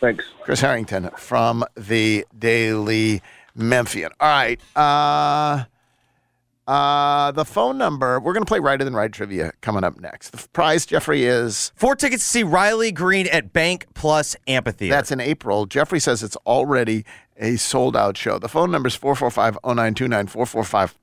[0.00, 3.22] Thanks, Chris Herrington from the Daily
[3.54, 4.10] Memphian.
[4.20, 4.60] All right.
[4.76, 5.64] Uh,
[6.66, 8.18] uh, the phone number.
[8.18, 10.30] We're going to play Righter Than Wright trivia coming up next.
[10.30, 14.94] The prize, Jeffrey, is four tickets to see Riley Green at Bank Plus Amphitheater.
[14.94, 15.66] That's in April.
[15.66, 17.04] Jeffrey says it's already
[17.36, 18.38] a sold out show.
[18.38, 20.98] The phone number is 445 0929 445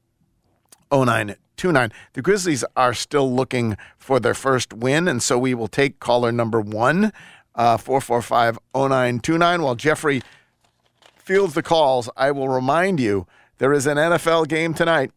[0.91, 1.91] 0929.
[2.13, 6.31] The Grizzlies are still looking for their first win, and so we will take caller
[6.31, 7.13] number one,
[7.55, 9.61] uh, 445 0929.
[9.61, 10.21] While Jeffrey
[11.15, 13.27] fields the calls, I will remind you
[13.59, 15.11] there is an NFL game tonight.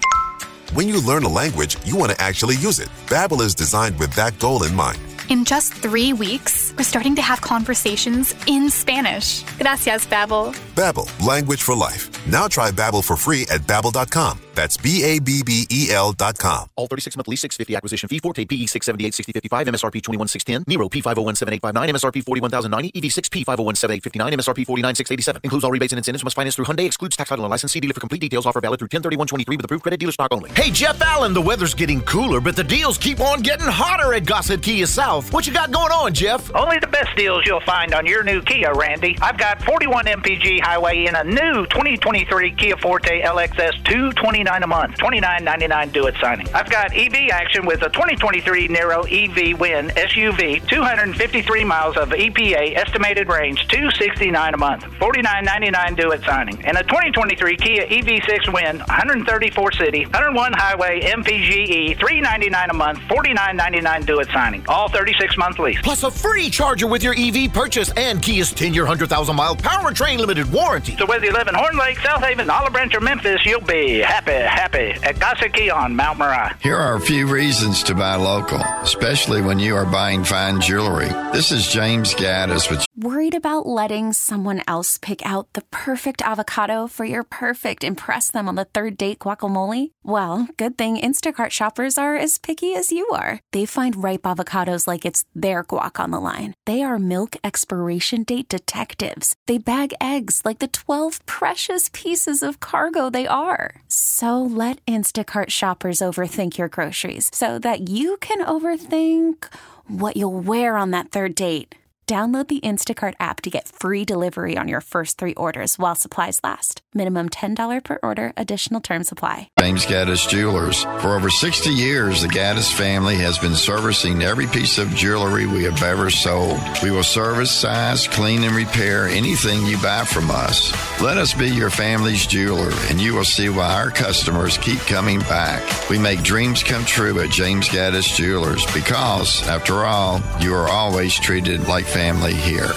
[0.75, 2.89] When you learn a language, you want to actually use it.
[3.07, 4.99] Babbel is designed with that goal in mind.
[5.31, 9.43] In just three weeks, we're starting to have conversations in Spanish.
[9.59, 10.55] Gracias, Babbel.
[10.75, 12.11] Babbel, language for life.
[12.27, 14.39] Now try Babbel for free at babbel.com.
[14.55, 16.69] That's B-A-B-B-E-L dot com.
[16.77, 18.19] All 36 monthly 650 acquisition fee.
[18.19, 19.67] Forte PE 678 6055.
[19.69, 20.65] MSRP 21610.
[20.65, 21.89] Niro P501 7859.
[21.89, 22.93] MSRP 41090.
[23.01, 24.33] EV6 P501 7859.
[24.39, 25.41] MSRP 49687.
[25.45, 26.25] Includes all rebates and incentives.
[26.25, 26.85] Must finance through Hyundai.
[26.87, 27.73] Excludes tax title and license.
[27.73, 28.47] See dealer for complete details.
[28.47, 30.51] Offer valid through 103123 with approved credit dealer stock only.
[30.51, 34.27] Hey, Jeff Allen, the weather's getting cooler, but the deals keep on getting hotter at
[34.27, 35.33] Gossett Kia South.
[35.33, 36.55] What you got going on, Jeff?
[36.63, 39.19] Only the best deals you'll find on your new Kia, Randy.
[39.21, 44.97] I've got 41 MPG highway in a new 2023 Kia Forte LXS 229 a month.
[44.99, 46.47] $29.99 do it signing.
[46.55, 52.77] I've got EV action with a 2023 Niro EV Win SUV, 253 miles of EPA
[52.77, 54.85] estimated range, 269 a month.
[54.85, 56.65] $49.99 do it signing.
[56.65, 64.07] And a 2023 Kia EV6 Win, 134 city, 101 highway MPGE, 399 a month, 49.99
[64.07, 64.65] do it signing.
[64.69, 65.81] All 36 month lease.
[65.83, 70.19] Plus a free charger with your EV purchase and Kia's 10 year, 100,000 mile powertrain
[70.19, 70.95] limited warranty.
[70.97, 73.99] So whether you live in Horn Lake, South Haven, Olive Branch, or Memphis, you'll be
[73.99, 76.57] happy, happy at Gossett Kia on Mount Moriah.
[76.61, 81.09] Here are a few reasons to buy local, especially when you are buying fine jewelry.
[81.33, 86.87] This is James Gaddis with Worried about letting someone else pick out the perfect avocado
[86.87, 89.91] for your perfect impress them on the third date guacamole?
[90.03, 93.41] Well, good thing Instacart shoppers are as picky as you are.
[93.53, 96.42] They find ripe avocados like it's their guac on the line.
[96.67, 99.35] They are milk expiration date detectives.
[99.47, 103.83] They bag eggs like the 12 precious pieces of cargo they are.
[103.89, 109.47] So let Instacart shoppers overthink your groceries so that you can overthink
[109.89, 111.75] what you'll wear on that third date.
[112.09, 116.41] Download the Instacart app to get free delivery on your first three orders while supplies
[116.43, 116.83] last.
[116.95, 119.49] Minimum $10 per order, additional term supply.
[119.59, 120.83] James Gaddis Jewelers.
[120.85, 125.63] For over 60 years, the Gaddis family has been servicing every piece of jewelry we
[125.63, 126.61] have ever sold.
[126.83, 130.71] We will service, size, clean, and repair anything you buy from us.
[131.01, 135.21] Let us be your family's jeweler, and you will see why our customers keep coming
[135.21, 135.63] back.
[135.89, 141.19] We make dreams come true at James Gaddis Jewelers because, after all, you are always
[141.19, 142.71] treated like family here.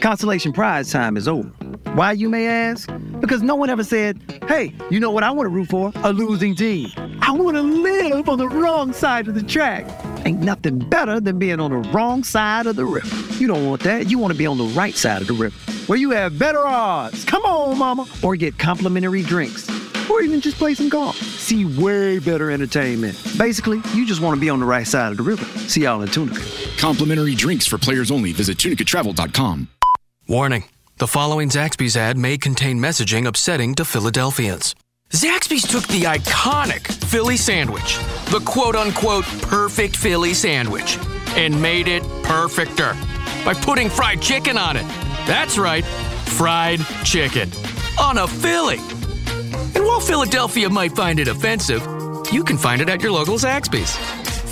[0.00, 1.48] Constellation Prize time is over.
[1.94, 2.88] Why, you may ask?
[3.18, 5.92] Because no one ever said, hey, you know what I want to root for?
[6.04, 6.90] A losing team.
[7.20, 9.84] I want to live on the wrong side of the track.
[10.24, 13.08] Ain't nothing better than being on the wrong side of the river.
[13.34, 14.08] You don't want that.
[14.08, 15.56] You want to be on the right side of the river,
[15.88, 17.24] where you have better odds.
[17.24, 18.06] Come on, mama.
[18.22, 19.68] Or get complimentary drinks.
[20.10, 21.16] Or even just play some golf.
[21.16, 23.16] See way better entertainment.
[23.38, 25.44] Basically, you just want to be on the right side of the river.
[25.68, 26.42] See y'all in Tunica.
[26.78, 28.32] Complimentary drinks for players only.
[28.32, 29.68] Visit tunicatravel.com.
[30.28, 30.64] Warning
[31.00, 34.74] the following Zaxby's ad may contain messaging upsetting to Philadelphians.
[35.10, 40.98] Zaxby's took the iconic Philly sandwich, the quote unquote perfect Philly sandwich,
[41.36, 42.94] and made it perfecter
[43.44, 44.86] by putting fried chicken on it.
[45.26, 47.50] That's right, fried chicken
[47.98, 48.78] on a Philly.
[49.74, 51.82] And while Philadelphia might find it offensive,
[52.32, 53.96] you can find it at your local Zaxby's.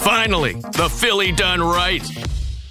[0.03, 2.03] Finally, the Philly done right.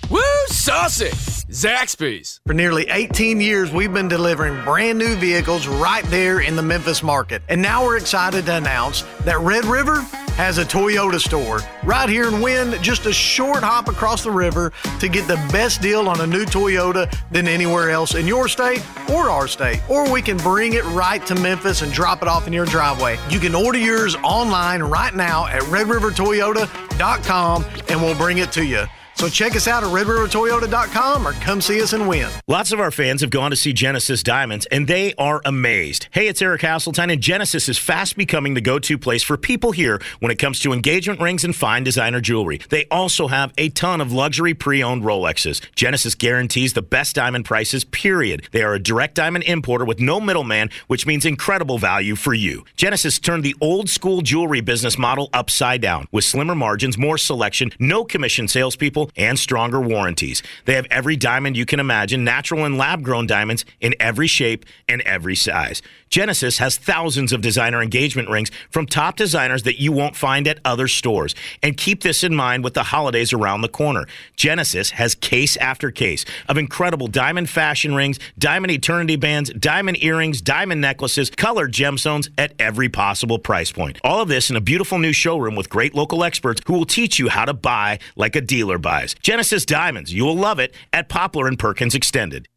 [0.09, 1.09] Woo, saucy!
[1.49, 2.39] Zaxby's.
[2.45, 7.03] For nearly 18 years, we've been delivering brand new vehicles right there in the Memphis
[7.03, 7.41] market.
[7.49, 10.01] And now we're excited to announce that Red River
[10.35, 14.71] has a Toyota store right here in Wynne, just a short hop across the river
[14.99, 18.85] to get the best deal on a new Toyota than anywhere else in your state
[19.09, 19.81] or our state.
[19.89, 23.17] Or we can bring it right to Memphis and drop it off in your driveway.
[23.29, 28.85] You can order yours online right now at redrivertoyota.com and we'll bring it to you.
[29.17, 32.29] So check us out at redrivertoyota.com or come see us and win.
[32.47, 36.07] Lots of our fans have gone to see Genesis Diamonds and they are amazed.
[36.11, 39.99] Hey, it's Eric Hasseltine and Genesis is fast becoming the go-to place for people here
[40.19, 42.61] when it comes to engagement rings and fine designer jewelry.
[42.69, 45.61] They also have a ton of luxury pre-owned Rolexes.
[45.73, 48.47] Genesis guarantees the best diamond prices, period.
[48.51, 52.65] They are a direct diamond importer with no middleman, which means incredible value for you.
[52.75, 57.71] Genesis turned the old school jewelry business model upside down with slimmer margins, more selection,
[57.79, 60.43] no commission salespeople, and stronger warranties.
[60.65, 64.65] They have every diamond you can imagine, natural and lab grown diamonds in every shape
[64.89, 65.81] and every size.
[66.09, 70.59] Genesis has thousands of designer engagement rings from top designers that you won't find at
[70.63, 71.35] other stores.
[71.61, 74.05] And keep this in mind with the holidays around the corner.
[74.35, 80.41] Genesis has case after case of incredible diamond fashion rings, diamond eternity bands, diamond earrings,
[80.41, 83.99] diamond necklaces, colored gemstones at every possible price point.
[84.03, 87.19] All of this in a beautiful new showroom with great local experts who will teach
[87.19, 88.96] you how to buy like a dealer buys.
[89.21, 90.13] Genesis Diamonds.
[90.13, 92.47] You will love it at Poplar and Perkins Extended.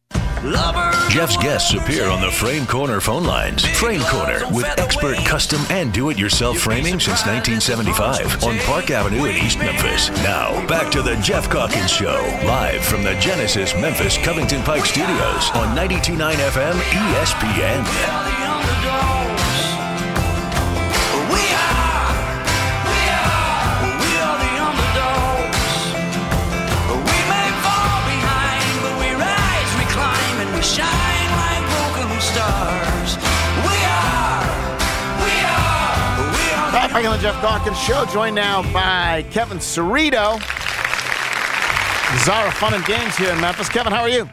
[1.09, 3.63] Geoff's guests appear on the Frame Corner phone lines.
[3.63, 9.59] Frame Corner with expert custom and do-it-yourself framing since 1975 on Park Avenue in East
[9.59, 10.09] Memphis.
[10.23, 15.51] Now, back to the Geoff Calkins Show, live from the Genesis Memphis Covington Pike Studios
[15.51, 17.85] on 92.9 FM ESPN.
[36.91, 40.39] Back on the Geoff Calkins Show, joined now by Kevin Cerrito.
[42.25, 43.69] Zara Fun and Games here in Memphis.
[43.69, 44.29] Kevin, how are you?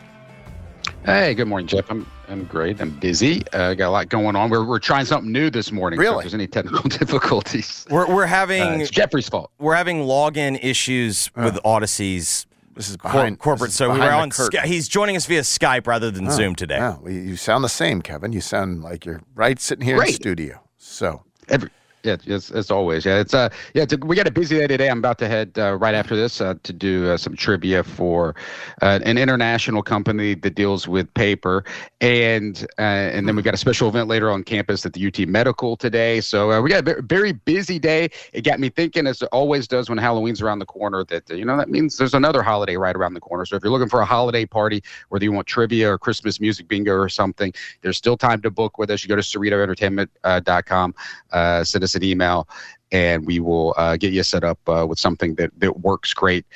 [1.04, 1.88] Hey, good morning, Geoff.
[1.90, 2.80] I'm I'm great.
[2.80, 3.42] I'm busy.
[3.52, 4.50] Uh, got a lot going on.
[4.50, 5.98] We're, we're trying something new this morning.
[5.98, 6.16] So Really?
[6.16, 9.52] if there's any technical difficulties, We're we're uh, having it's Jeffrey's fault.
[9.58, 12.46] we're having login issues with Odyssey's.
[12.74, 13.68] This is cor- corporate.
[13.68, 14.30] this is so we were on.
[14.32, 16.76] Sky- he's joining us via Skype rather than Oh, Zoom today.
[16.76, 16.96] yeah.
[17.00, 18.32] Well, you sound the same, Kevin.
[18.32, 20.60] You sound like you're right sitting here in the studio.
[20.76, 21.70] So Every,
[22.08, 23.04] yeah, as, as always.
[23.04, 24.88] Yeah, it's uh, yeah, it's a, we got a busy day today.
[24.88, 28.34] I'm about to head uh, right after this uh, to do uh, some trivia for
[28.82, 31.64] uh, an international company that deals with paper,
[32.00, 35.28] and uh, and then we've got a special event later on campus at the UT
[35.28, 36.20] Medical today.
[36.20, 38.08] So we got a very busy day.
[38.32, 41.44] It got me thinking, as it always does when Halloween's around the corner, that you
[41.44, 43.44] know that means there's another holiday right around the corner.
[43.44, 46.68] So if you're looking for a holiday party, whether you want trivia or Christmas music
[46.68, 47.52] bingo or something,
[47.82, 49.02] there's still time to book with us.
[49.02, 50.94] You go to CerritoEntertainment.com,
[51.32, 52.48] uh, send us an email,
[52.90, 56.46] and we will uh, get you set up uh, with something that, that works great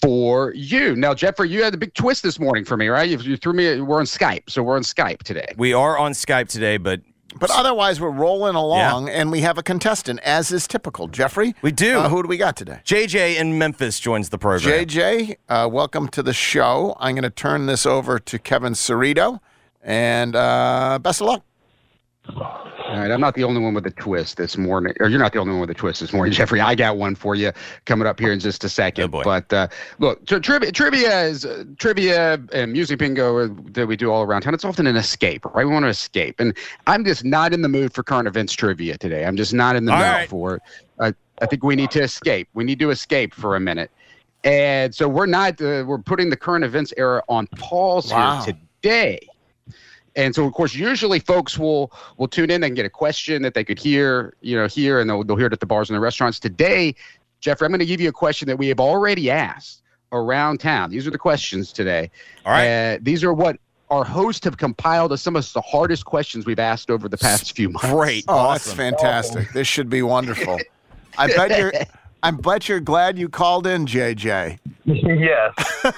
[0.00, 0.94] for you.
[0.94, 3.08] Now, Jeffrey, you had a big twist this morning for me, right?
[3.08, 3.80] You, you threw me.
[3.80, 5.52] We're on Skype, so we're on Skype today.
[5.56, 7.00] We are on Skype today, but
[7.40, 11.08] But otherwise, we're rolling along, and we have a contestant, as is typical.
[11.08, 11.98] Jeffrey, we do.
[11.98, 12.80] Uh, who do we got today?
[12.84, 14.86] JJ in Memphis joins the program.
[14.86, 16.96] JJ, uh, welcome to the show.
[17.00, 19.40] I'm going to turn this over to Kevin Cerrito,
[19.82, 21.42] and uh, best of luck.
[22.36, 25.32] All right, I'm not the only one with a twist this morning, or you're not
[25.32, 26.60] the only one with a twist this morning, Jeffrey.
[26.60, 27.52] I got one for you
[27.84, 29.10] coming up here in just a second.
[29.10, 29.68] But uh,
[29.98, 34.22] look, tri- trivia, trivia is uh, trivia and music bingo uh, that we do all
[34.22, 34.54] around town.
[34.54, 35.66] It's often an escape, right?
[35.66, 36.56] We want to escape, and
[36.86, 39.24] I'm just not in the mood for current events trivia today.
[39.24, 40.28] I'm just not in the All mood right.
[40.28, 40.62] for it.
[41.00, 42.48] I, I think we need to escape.
[42.54, 43.90] We need to escape for a minute,
[44.44, 45.60] and so we're not.
[45.60, 48.42] Uh, we're putting the current events era on pause Wow.
[48.42, 49.18] here today.
[50.18, 53.54] And so, of course, usually folks will will tune in and get a question that
[53.54, 55.96] they could hear, you know, here, and they'll, they'll hear it at the bars and
[55.96, 56.40] the restaurants.
[56.40, 56.96] Today,
[57.40, 60.90] Jeffrey, I'm going to give you a question that we have already asked around town.
[60.90, 62.10] These are the questions today.
[62.44, 62.66] All right.
[62.66, 63.58] Uh, these are what
[63.90, 67.54] our hosts have compiled as some of the hardest questions we've asked over the past
[67.54, 67.88] few months.
[67.88, 68.24] Great.
[68.26, 69.52] Oh, that's fantastic.
[69.52, 70.58] This should be wonderful.
[71.16, 71.72] I bet you're.
[72.22, 74.58] I bet you're glad you called in, JJ.
[74.84, 75.54] yes,
[75.84, 75.94] yes.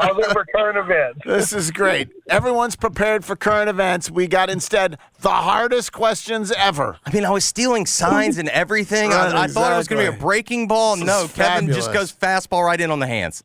[0.00, 1.20] I'll do for current events.
[1.24, 2.10] This is great.
[2.28, 4.10] Everyone's prepared for current events.
[4.10, 6.98] We got instead the hardest questions ever.
[7.06, 9.12] I mean, I was stealing signs and everything.
[9.12, 10.96] I, Right, I thought it was going to be a breaking ball.
[10.96, 13.42] This No, is Kevin just goes fastball right in on the hands.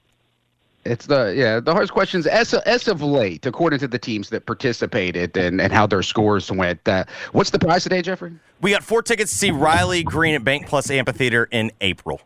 [0.87, 4.45] It's the yeah the hardest questions as as of late, according to the teams that
[4.45, 6.87] participated and, and how their scores went.
[6.87, 8.33] Uh, what's the prize today, Jeffrey?
[8.61, 12.21] We got four tickets to see Riley Green at Bank Plus Amphitheater in April.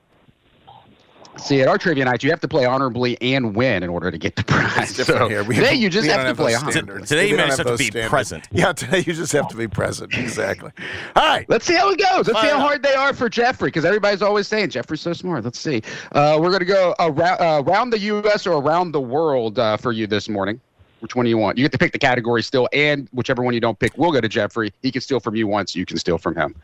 [1.38, 4.18] See, at our trivia night, you have to play honorably and win in order to
[4.18, 4.96] get the prize.
[4.96, 5.44] So here.
[5.44, 7.00] We today, you just we have don't to play those honor.
[7.02, 8.10] Today you We just have to be standards.
[8.10, 8.48] present.
[8.52, 10.14] Yeah, today you just have to be present.
[10.14, 10.72] Exactly.
[11.16, 11.50] All right.
[11.50, 12.28] Let's see how it goes.
[12.28, 12.62] Let's see how up.
[12.62, 15.44] hard they are for Jeffrey, because everybody's always saying Jeffrey's so smart.
[15.44, 15.82] Let's see.
[16.12, 18.46] Uh, we're going to go around, uh, around the U.S.
[18.46, 20.60] or around the world uh, for you this morning.
[21.00, 21.58] Which one do you want?
[21.58, 24.22] You get to pick the category still, and whichever one you don't pick, we'll go
[24.22, 24.72] to Jeffrey.
[24.84, 25.76] He can steal from you once.
[25.76, 26.56] You can steal from him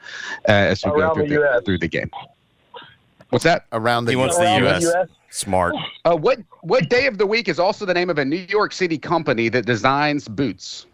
[0.48, 2.12] uh, as we Around go through the the, through the game.
[3.30, 3.66] What's that?
[3.74, 4.96] Around the He wants Around the the U.S.
[4.96, 5.10] US.
[5.30, 5.76] Smart.
[6.06, 8.72] Uh, what what day of the week is also the name of a New York
[8.72, 10.86] City company that designs boots?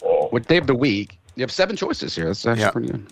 [0.00, 1.18] What day of the week?
[1.36, 2.26] You have seven choices here.
[2.26, 2.70] That's actually Yeah.
[2.70, 3.06] pretty good.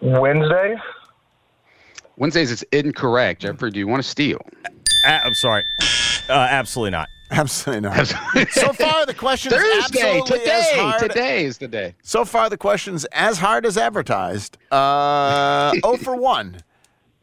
[0.00, 0.76] Wednesday.
[2.16, 3.42] Wednesdays is incorrect.
[3.42, 4.40] Jeffrey, do you want to steal?
[5.06, 5.62] Uh, I'm sorry.
[6.28, 7.08] Uh, absolutely not.
[7.30, 8.06] Absolutely not.
[8.50, 11.00] so far, the questions Thursday, absolutely today, as hard.
[11.00, 11.94] today is the day.
[12.02, 14.56] So far, the questions as hard as advertised.
[14.70, 16.60] Uh, 0 for 1.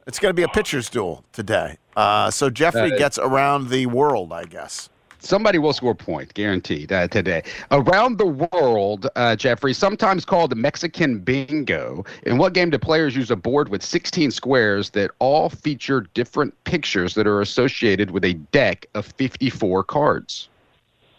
[0.08, 1.78] It's going to be a pitcher's duel today.
[1.96, 4.90] Uh, so Jeffrey gets around the world, I guess.
[5.26, 7.42] Somebody will score a point, guaranteed, uh, today.
[7.72, 12.06] Around the world, uh, Jeffrey, sometimes called Mexican bingo.
[12.28, 16.54] In what game do players use a board with 16 squares that all feature different
[16.66, 20.48] pictures that are associated with a deck of 54 cards?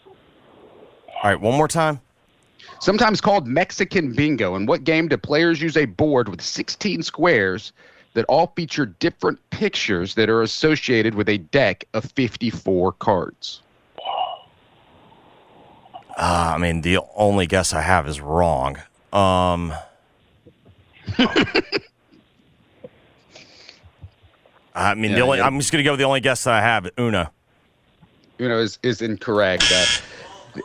[0.07, 1.99] All right, one more time.
[2.79, 4.55] Sometimes called Mexican bingo.
[4.55, 7.73] In what game do players use a board with 16 squares
[8.13, 13.63] that all feature different pictures that are associated with a deck of 54 cards?
[16.17, 18.77] Uh, I mean, the only guess I have is wrong.
[19.13, 19.71] Um,
[24.75, 25.45] I mean, the Yeah, only, yeah.
[25.45, 27.31] I'm just going to go with the only guess that I have, Una.
[28.39, 29.71] Uno is, is incorrect.
[29.71, 29.85] Uh,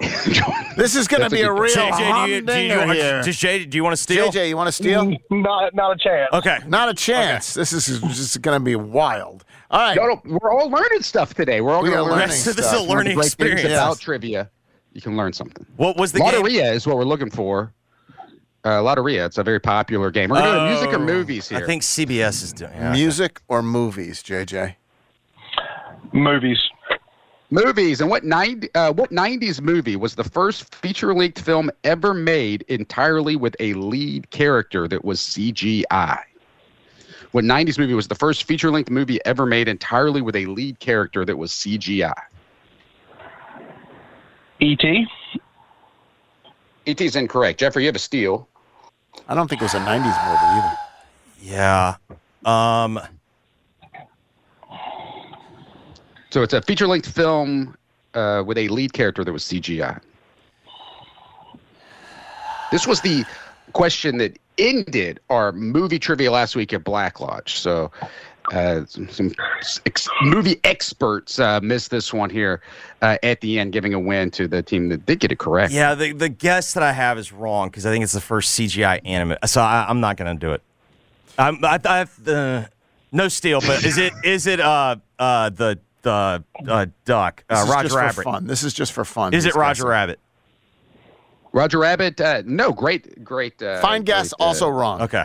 [0.76, 3.22] This is going to be a real JJ, do you, do you, humdinger want- here.
[3.22, 4.30] does do you want to steal?
[4.30, 5.14] JJ, you want to steal?
[5.30, 6.30] Not, not a chance.
[6.32, 6.60] Okay.
[6.66, 7.52] Not a chance.
[7.52, 9.44] This is just going to be wild.
[9.70, 9.96] All right.
[9.96, 11.60] No, no, we're all learning stuff today.
[11.60, 12.56] We're all going to are learn learning stuff.
[12.56, 13.64] This is a One of the learning experience.
[13.70, 14.50] about trivia.
[14.92, 15.66] You can learn something.
[15.76, 16.46] What was the game?
[16.46, 17.72] Is what we're looking for.
[18.64, 19.26] Uh, Loteria.
[19.26, 20.30] It's a very popular game.
[20.30, 21.58] We're going to go music or Oh, movies here.
[21.58, 22.92] I think CBS is doing yeah.
[22.92, 24.76] Music or movies, JJ?
[26.12, 26.58] Movies.
[27.50, 32.62] Movies and what 90 uh, what 90s movie was the first feature-length film ever made
[32.68, 36.18] entirely with a lead character that was CGI?
[37.32, 41.24] What 90s movie was the first feature-length movie ever made entirely with a lead character
[41.26, 42.14] that was CGI?
[44.62, 45.06] E.T.
[46.86, 47.60] ET is incorrect.
[47.60, 48.48] Jeffrey, you have a steal.
[49.28, 50.78] I don't think it was a 90s movie either.
[51.42, 51.96] Yeah.
[52.44, 53.00] Um,
[56.32, 57.76] So it's a feature-length film
[58.14, 60.00] uh, with a lead character that was CGI.
[62.70, 63.26] This was the
[63.74, 67.58] question that ended our movie trivia last week at Black Lodge.
[67.58, 67.90] So
[68.50, 69.32] uh, some, some
[69.86, 72.60] ex- movie experts uh, missed this one here
[73.02, 75.72] uh, at the end, giving a win to the team that did get it correct.
[75.72, 78.58] yeah, the, the guess that I have is wrong because I think it's the first
[78.58, 79.36] CGI anime.
[79.46, 80.62] So I, I'm not going to do it.
[81.38, 82.68] I'm, I, I have the
[83.12, 87.62] no steal, but is it is it uh uh the the uh, duck This uh,
[87.62, 88.14] is Roger just Rabbit?
[88.14, 88.46] For fun.
[88.46, 89.32] This is just for fun.
[89.34, 89.88] Is it Roger guessing.
[89.88, 90.20] Rabbit?
[91.52, 92.20] Roger Rabbit?
[92.20, 93.62] Uh, no, great, great.
[93.62, 95.02] Uh, Fine guess, great, uh, also wrong.
[95.02, 95.24] Okay.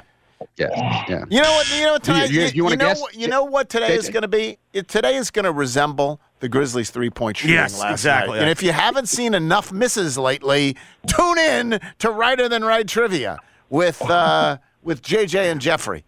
[0.57, 0.67] Yeah,
[1.09, 1.25] yeah.
[1.29, 1.75] You know what?
[1.75, 2.29] You know what You- tonight.
[2.31, 3.03] you- You, you wanna know guess?
[3.15, 4.57] You know what today is going to be?
[4.73, 8.33] It, today is going to resemble the Grizzlies' three-point shooting Yes, last exactly.
[8.35, 8.41] night.
[8.41, 10.75] And if you haven't seen enough misses lately,
[11.07, 16.03] tune in to Righter Than Wright trivia with uh, with JJ and Jeffrey.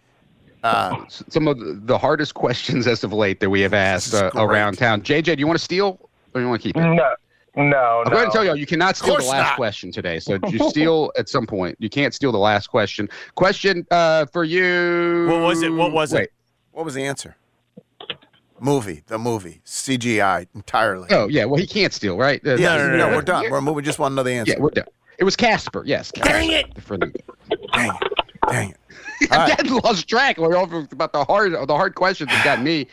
[0.64, 4.30] Uh, Some of the- the hardest questions as of late that we have asked uh,
[4.36, 5.02] around town.
[5.02, 5.98] JJ, do you want to steal
[6.34, 6.82] or do you want to keep it?
[6.82, 7.14] No.
[7.56, 8.04] No.
[8.06, 8.30] I'm go ahead and no.
[8.30, 9.56] tell y'all you cannot steal the last not.
[9.56, 10.20] question today.
[10.20, 11.76] So you steal at some point.
[11.80, 13.10] You can't steal the last question.
[13.36, 15.28] Question uh, for you.
[15.30, 15.70] What was it?
[15.70, 16.24] What was Wait.
[16.24, 16.34] it?
[16.72, 17.36] what was the answer?
[18.62, 21.08] Movie, the movie, CGI entirely.
[21.12, 21.46] Oh yeah.
[21.46, 22.46] Well, he can't steal, right?
[22.46, 23.50] Uh, yeah, no, no, no, no, we're done.
[23.50, 23.84] We're moving.
[23.84, 24.54] Just want another answer.
[24.54, 24.86] Yeah, we're done.
[25.18, 25.84] It was Casper.
[25.86, 26.12] Yes.
[26.12, 26.82] Dang it!
[26.82, 27.08] For the,
[27.74, 28.14] Dang it!
[28.48, 28.78] Dang it!
[29.32, 30.38] I had lost track.
[30.38, 32.88] We're over about the hard, the hard questions that got me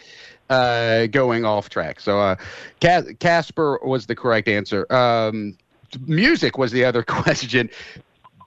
[0.50, 2.00] uh, going off track.
[2.00, 2.36] So, uh,
[2.80, 4.86] Cas- Casper was the correct answer.
[4.92, 5.56] Um,
[6.06, 7.70] music was the other question.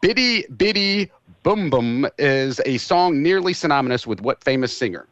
[0.01, 1.09] Bidi Bidi
[1.43, 5.07] Bom Bom is a song nearly synonymous with what famous singer?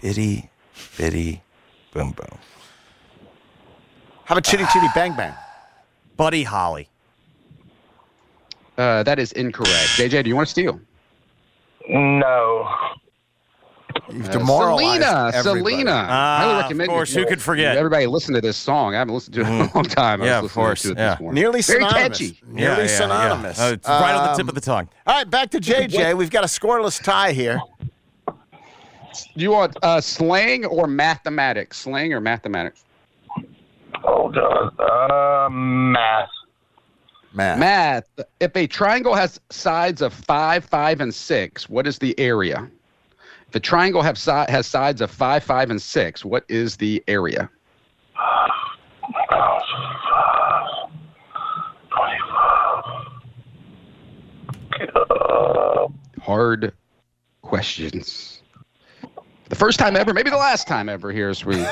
[0.00, 0.48] Biddy
[0.96, 1.42] Biddy
[1.92, 2.38] boom, boom.
[4.24, 5.34] How about Chitty Chitty Bang Bang?
[6.16, 6.88] Buddy Holly.
[8.76, 9.70] Uh, that is incorrect.
[9.96, 10.80] JJ, do you want to steal?
[11.88, 12.68] No.
[14.10, 15.60] You've Uh, demoralized Selena, everybody.
[15.60, 16.06] Selena.
[16.08, 16.90] Ah, Highly of recommend.
[16.90, 17.20] course, it.
[17.20, 17.76] who could forget?
[17.76, 18.94] Everybody listen to this song.
[18.94, 20.20] I haven't listened to it in a long time.
[20.20, 21.10] I Yeah, was of course, To it yeah.
[21.10, 21.40] this morning.
[21.40, 22.18] Nearly Very synonymous.
[22.18, 22.40] catchy.
[22.46, 22.86] Nearly Yeah, yeah, yeah.
[22.98, 23.60] synonymous.
[23.60, 24.88] Uh, it's right on the tip Um, of the tongue.
[25.06, 26.14] All right, back to JJ.
[26.16, 27.60] We've got a scoreless tie here.
[28.26, 28.34] Do
[29.36, 31.78] you want uh, slang or mathematics?
[31.78, 32.84] Slang or mathematics?
[34.02, 34.70] Hold on.
[34.78, 36.28] Uh, math.
[37.34, 37.58] Math.
[37.58, 38.08] Math.
[38.40, 42.70] If a triangle has sides of five, five, and six, what is the area?
[43.48, 47.02] If a triangle have si- has sides of five, five, and six, what is the
[47.08, 47.50] area?
[56.20, 56.72] Hard
[57.42, 58.42] questions.
[59.48, 61.64] The first time ever, maybe the last time ever here as we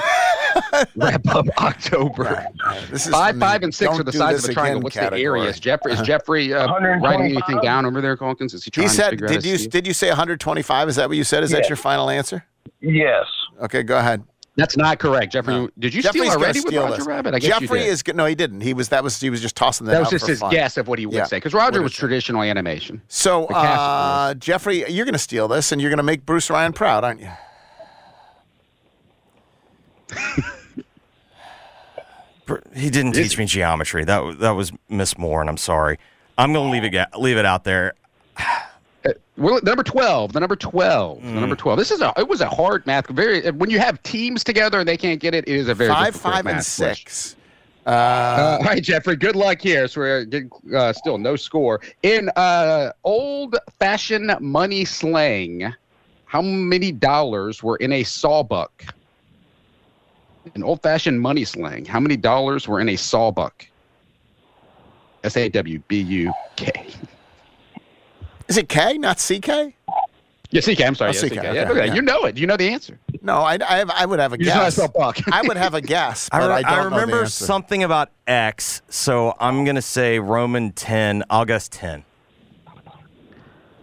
[0.96, 2.46] wrap up October.
[2.90, 4.52] This is Five, from the five, and 6 don't are the do sides of a
[4.54, 4.76] triangle.
[4.78, 5.20] again What's category.
[5.20, 5.44] the area?
[5.44, 6.66] Is Jeffrey, is Jeffrey uh,
[7.00, 8.54] writing anything down over there, Calkins?
[8.54, 10.88] Is he trying He to said, figure out "Did you his- did you say 125?
[10.88, 11.42] Is that what you said?
[11.44, 12.44] Is that your final answer?"
[12.80, 13.26] Yes.
[13.60, 14.22] Okay, go ahead.
[14.54, 15.66] That's not correct, Jeffrey.
[15.78, 17.06] Did you Jeffrey's steal gonna already with steal Roger this.
[17.06, 17.34] Rabbit?
[17.34, 17.92] I guess Jeffrey you did.
[17.92, 18.04] is.
[18.14, 18.60] No, he didn't.
[18.60, 20.40] He was that was he was just tossing that, That was out just for his
[20.40, 20.50] fun.
[20.50, 21.24] guess of what he would Yeah.
[21.24, 23.00] say because Roger What was traditional animation.
[23.08, 26.74] So, uh, Jeffrey, you're going to steal this, and you're going to make Bruce Ryan
[26.74, 27.30] proud, aren't you?
[32.46, 34.04] Br- He didn't teach me geometry.
[34.04, 35.98] That that was Miss Moore, and I'm sorry.
[36.38, 37.94] I'm gonna leave it leave it out there.
[39.36, 41.40] Well, number twelve, the number twelve, the Mm.
[41.40, 41.78] number twelve.
[41.78, 43.08] This is a it was a hard math.
[43.08, 45.90] Very when you have teams together and they can't get it, it is a very
[45.90, 46.94] Five, difficult five, and math question.
[47.06, 47.36] six.
[47.86, 49.16] Uh, Uh, all right, Jeffrey.
[49.16, 49.88] Good luck here.
[49.88, 55.74] So we're getting, uh, still no score in uh, old-fashioned money slang.
[56.26, 58.84] How many dollars were in a sawbuck?
[60.54, 63.66] In old-fashioned money slang, how many dollars were in a sawbuck?
[65.24, 66.72] S A W B U K.
[68.48, 69.72] is it K, not CK?
[70.50, 70.82] Yeah, CK.
[70.84, 71.12] I'm sorry.
[71.16, 71.38] Oh, yeah, CK, CK.
[71.38, 71.94] okay, Yeah, look yeah.
[71.94, 72.36] You know it.
[72.36, 72.98] You know the answer.
[73.22, 74.92] No, I, I, have, I would have a You just know I guess.
[74.92, 75.18] buck.
[75.32, 78.82] I would have a guess, I, re- I, don't know the remember something about X,
[78.88, 81.24] so I'm gonna say Roman ten.
[81.30, 81.68] I'll guess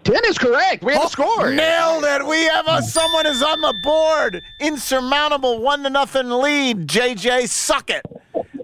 [0.04, 0.14] ten.
[0.16, 0.84] Ten is correct.
[0.84, 1.52] We have a score.
[1.52, 2.26] Nailed it.
[2.26, 4.41] We have a someone is on the board.
[4.60, 6.88] Insurmountable one to nothing lead.
[6.88, 8.06] JJ, suck it.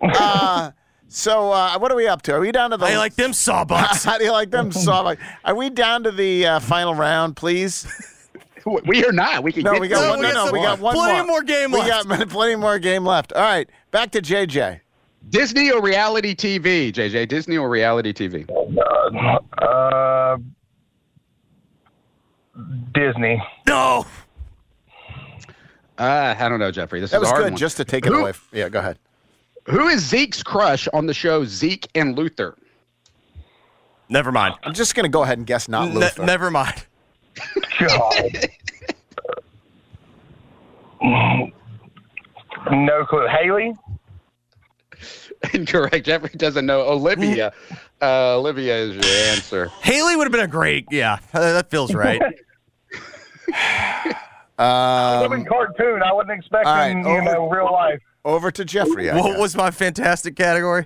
[0.01, 0.71] Uh,
[1.07, 2.33] So uh, what are we up to?
[2.33, 2.85] Are we down to the?
[2.87, 4.03] How you like them sawbucks?
[4.09, 5.17] How do you like them sawbucks?
[5.45, 7.87] Are we down to the uh, final round, please?
[8.87, 9.43] We are not.
[9.43, 10.25] We can No, get we got to one.
[10.25, 10.33] it.
[10.33, 11.27] No, no, we got one plenty more.
[11.27, 12.07] more game we left.
[12.09, 13.31] We got plenty more game left.
[13.33, 14.79] All right, back to JJ.
[15.29, 17.27] Disney or reality TV, JJ?
[17.27, 18.49] Disney or reality TV?
[19.61, 20.37] Uh,
[22.93, 23.41] Disney.
[23.67, 24.05] No.
[25.97, 26.99] Uh, I don't know, Jeffrey.
[26.99, 27.51] This That is was hard good.
[27.53, 27.57] one.
[27.57, 28.29] Just to take it Who- away.
[28.31, 28.99] f- Yeah, go ahead.
[29.67, 32.55] Who is Zeke's crush on the show Zeke and Luther?
[34.09, 34.55] Never mind.
[34.63, 36.23] I'm just gonna go ahead and guess not Ne- Luther.
[36.25, 36.85] never mind.
[37.79, 38.13] God.
[42.71, 43.27] no clue.
[43.27, 43.73] Haley?
[45.53, 46.05] Incorrect.
[46.05, 46.81] Jeffrey doesn't know.
[46.87, 47.53] Olivia.
[48.01, 49.67] Uh, Olivia is your answer.
[49.81, 50.85] Haley would have been a great.
[50.91, 52.21] Yeah, uh, that feels right.
[54.57, 56.01] I live in Um, cartoon.
[56.03, 58.01] I wasn't expecting, all right, you know, real life.
[58.23, 59.09] over to Jeffrey.
[59.09, 59.39] I what guess.
[59.39, 60.85] was my fantastic category?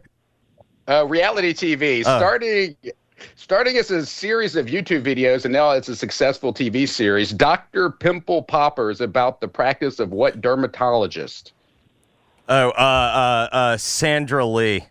[0.88, 2.04] Uh, reality TV.
[2.06, 2.18] Oh.
[2.18, 2.76] Starting
[3.36, 7.32] starting as a series of YouTube videos, and now it's a successful TV series.
[7.32, 7.90] Dr.
[7.92, 11.54] Pimple Poppers about the practice of what dermatologist?
[12.48, 14.86] Oh, uh, uh, uh, Sandra Lee.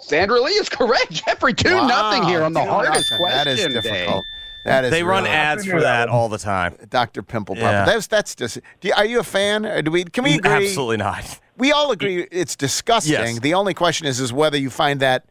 [0.00, 1.10] Sandra Lee is correct.
[1.26, 3.18] Jeffrey, 2 nothing here on the Two hardest nothing.
[3.26, 3.38] question.
[3.44, 3.68] That is day.
[3.72, 4.24] difficult.
[4.64, 6.76] That is They run really- ads for that all the time.
[6.90, 7.22] Dr.
[7.22, 7.66] Pimple Popper.
[7.66, 7.84] Yeah.
[7.86, 8.58] That's that's just.
[8.80, 9.64] Do you, are you a fan?
[9.64, 10.04] Or do we?
[10.04, 10.50] Can we agree?
[10.68, 11.40] Absolutely not.
[11.56, 13.12] We all agree it's disgusting.
[13.12, 13.38] Yes.
[13.40, 15.24] The only question is is whether you find that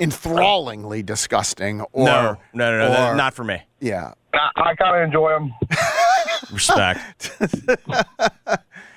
[0.00, 3.62] enthrallingly disgusting or no, no, no, no, or- not for me.
[3.80, 4.12] Yeah.
[4.32, 5.54] I, I kind of enjoy them.
[6.52, 7.30] Respect.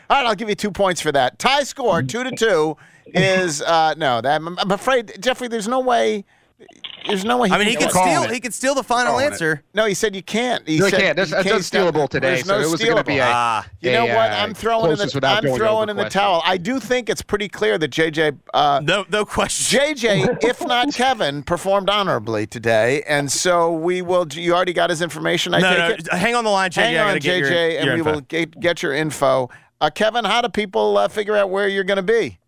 [0.10, 1.38] All right, I'll give you two points for that.
[1.38, 2.78] Tie score two to two
[3.14, 4.22] is uh, no.
[4.22, 5.48] That I'm, I'm afraid, Jeffrey.
[5.48, 6.26] There's no way.
[7.06, 7.48] There's no way.
[7.50, 8.24] He I mean, he can could steal.
[8.24, 8.32] it.
[8.32, 9.32] He could steal the final Calling it.
[9.34, 9.64] answer.
[9.76, 10.68] No, he said you can't.
[10.68, 11.16] He No, said can't.
[11.16, 13.66] That's- you that's can't unstealable today, There's so no it was gonna be a- Ah.
[13.80, 14.32] You know a, what?
[14.32, 16.20] uh, I'm throwing in the I'm throwing in the question.
[16.20, 16.42] towel.
[16.46, 19.80] I do think it's pretty clear that JJ uh, No, no question.
[19.80, 24.28] JJ, if not Kevin, performed honorably today, and so we will.
[24.32, 25.54] You already got his information.
[25.54, 26.14] I no, take no.
[26.14, 26.18] it.
[26.20, 26.82] Hang on the line, JJ.
[26.82, 28.12] Hang on, gotta get JJ, your, and your we info.
[28.14, 29.50] will get, get your info.
[29.80, 32.40] Uh, Kevin, how do people uh, figure out where you're going to be?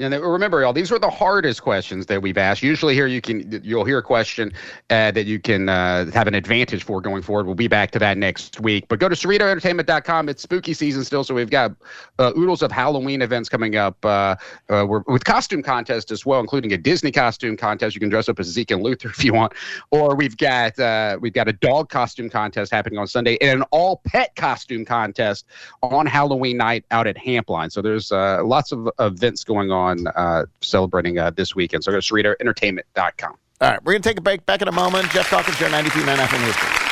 [0.00, 2.62] And remember, y'all, these were the hardest questions that we've asked.
[2.62, 4.50] Usually, here you can you'll hear a question
[4.88, 7.44] uh, that you can uh, have an advantage for going forward.
[7.44, 8.86] We'll be back to that next week.
[8.88, 10.30] But go to CerritoEntertainment.com.
[10.30, 11.72] It's spooky season still, so we've got
[12.18, 14.02] uh, oodles of Halloween events coming up.
[14.02, 14.36] Uh,
[14.70, 17.94] uh, we're with costume contest as well, including a Disney costume contest.
[17.94, 19.52] You can dress up as Zeke and Luther if you want,
[19.90, 23.66] or we've got uh, we've got a dog costume contest happening on Sunday and an
[23.70, 25.44] all pet costume contest
[25.82, 27.70] on Halloween night out at Hampline.
[27.70, 31.84] So there's lots of events going on uh, celebrating uh, this weekend.
[31.84, 33.36] So go to CerritoEntertainment.com.
[33.60, 34.46] All right, we're going to take a break.
[34.46, 35.10] Back in a moment.
[35.10, 36.89] Geoff Calkins, Joe 92.9 FM.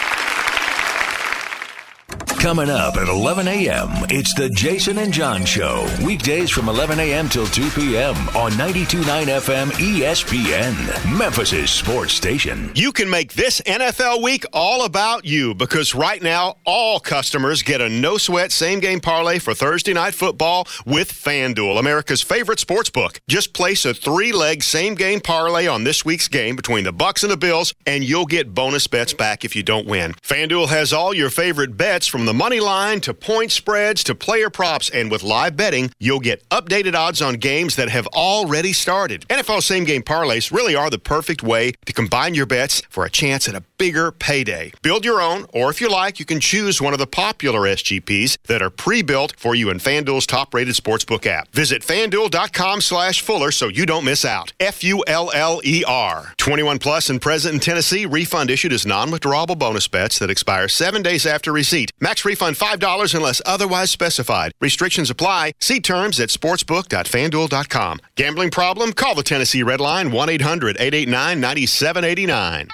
[2.40, 5.88] Coming up at 11 a.m., it's the Jason and John Show.
[6.04, 7.28] Weekdays from 11 a.m.
[7.28, 8.14] till 2 p.m.
[8.28, 12.70] on 92.9 FM ESPN, Memphis' sports station.
[12.76, 17.80] You can make this NFL week all about you because right now, all customers get
[17.80, 22.88] a no sweat same game parlay for Thursday night football with FanDuel, America's favorite sports
[22.88, 23.20] book.
[23.28, 27.24] Just place a three leg same game parlay on this week's game between the Bucks
[27.24, 30.12] and the Bills, and you'll get bonus bets back if you don't win.
[30.22, 34.50] FanDuel has all your favorite bets from the money line to point spreads to player
[34.50, 39.26] props, and with live betting, you'll get updated odds on games that have already started.
[39.28, 43.10] NFL same game parlays really are the perfect way to combine your bets for a
[43.10, 44.72] chance at a bigger payday.
[44.82, 48.36] Build your own, or if you like, you can choose one of the popular SGPs
[48.42, 51.48] that are pre-built for you in FanDuel's top-rated sportsbook app.
[51.52, 54.52] Visit FanDuel.com slash Fuller so you don't miss out.
[54.60, 56.34] F-U-L-L-E-R.
[56.36, 58.04] 21 plus and present in Tennessee.
[58.04, 61.90] Refund issued as non-withdrawable bonus bets that expire seven days after receipt.
[62.00, 64.52] Max refund $5 unless otherwise specified.
[64.60, 65.52] Restrictions apply.
[65.60, 68.00] See terms at sportsbook.fanduel.com.
[68.16, 68.92] Gambling problem?
[68.92, 72.68] Call the Tennessee Red Line 1-800-889-9789.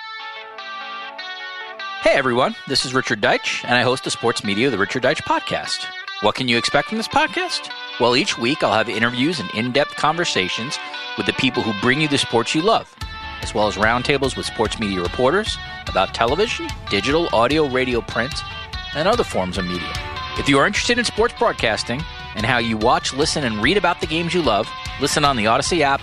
[2.03, 5.22] Hey everyone, this is Richard Deitch, and I host the sports media, the Richard Deitch
[5.22, 5.86] Podcast.
[6.20, 7.70] What can you expect from this podcast?
[7.99, 10.78] Well, each week I'll have interviews and in depth conversations
[11.16, 12.95] with the people who bring you the sports you love,
[13.40, 15.57] as well as roundtables with sports media reporters
[15.88, 18.34] about television, digital, audio, radio, print,
[18.95, 19.92] and other forms of media.
[20.38, 22.03] If you are interested in sports broadcasting
[22.34, 24.68] and how you watch, listen, and read about the games you love,
[25.01, 26.01] listen on the Odyssey app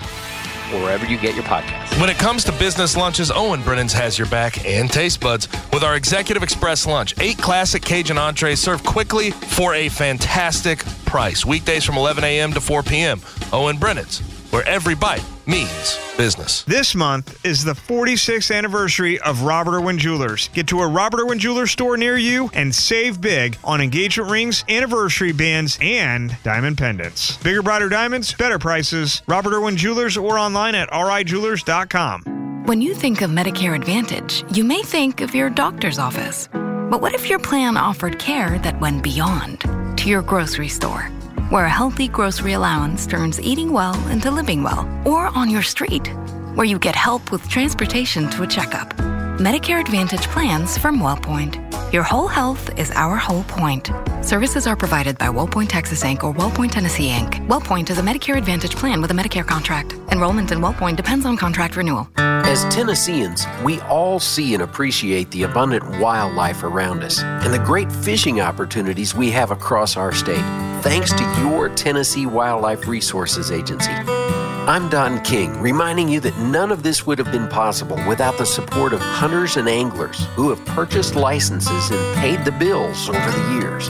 [0.73, 1.99] or wherever you get your podcasts.
[1.99, 5.83] When it comes to business lunches, Owen Brennan's has your back and taste buds with
[5.83, 7.13] our Executive Express lunch.
[7.19, 11.45] Eight classic Cajun entrees served quickly for a fantastic price.
[11.45, 12.53] Weekdays from 11 a.m.
[12.53, 13.21] to 4 p.m.
[13.51, 14.19] Owen Brennan's,
[14.51, 16.63] where every bite means business.
[16.63, 20.47] This month is the 46th anniversary of Robert Irwin Jewelers.
[20.53, 24.63] Get to a Robert Irwin Jewelers store near you and save big on engagement rings,
[24.69, 27.35] anniversary bands, and diamond pendants.
[27.37, 29.21] Bigger, brighter diamonds, better prices.
[29.27, 32.63] Robert Irwin Jewelers or online at rijewelers.com.
[32.65, 36.47] When you think of Medicare Advantage, you may think of your doctor's office.
[36.53, 39.61] But what if your plan offered care that went beyond
[39.97, 41.09] to your grocery store,
[41.51, 46.07] where a healthy grocery allowance turns eating well into living well, or on your street,
[46.55, 48.95] where you get help with transportation to a checkup?
[49.37, 51.59] Medicare Advantage plans from WellPoint.
[51.91, 53.91] Your whole health is our whole point.
[54.21, 56.23] Services are provided by WellPoint Texas Inc.
[56.23, 57.45] or WellPoint Tennessee Inc.
[57.47, 59.93] WellPoint is a Medicare Advantage plan with a Medicare contract.
[60.09, 62.07] Enrollment in WellPoint depends on contract renewal.
[62.17, 67.91] As Tennesseans, we all see and appreciate the abundant wildlife around us and the great
[67.91, 70.43] fishing opportunities we have across our state,
[70.81, 73.91] thanks to your Tennessee Wildlife Resources Agency.
[73.91, 78.45] I'm Don King, reminding you that none of this would have been possible without the
[78.45, 83.59] support of hunters and anglers who have purchased licenses and paid the bills over the
[83.59, 83.89] years.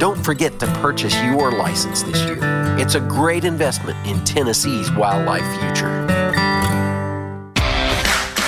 [0.00, 2.38] Don't forget to purchase your license this year.
[2.78, 6.03] It's a great investment in Tennessee's wildlife future.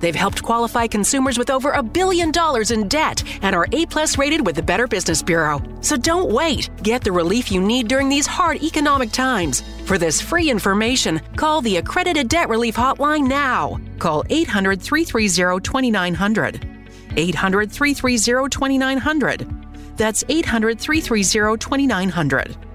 [0.00, 4.18] They've helped qualify consumers with over a billion dollars in debt and are A plus
[4.18, 5.62] rated with the Better Business Bureau.
[5.82, 6.70] So don't wait.
[6.82, 9.62] Get the relief you need during these hard economic times.
[9.84, 13.78] For this free information, call the Accredited Debt Relief Hotline now.
[13.98, 16.66] Call 800 330 2900.
[17.16, 19.96] 800 330 2900.
[19.96, 22.69] That's 800 330 2900.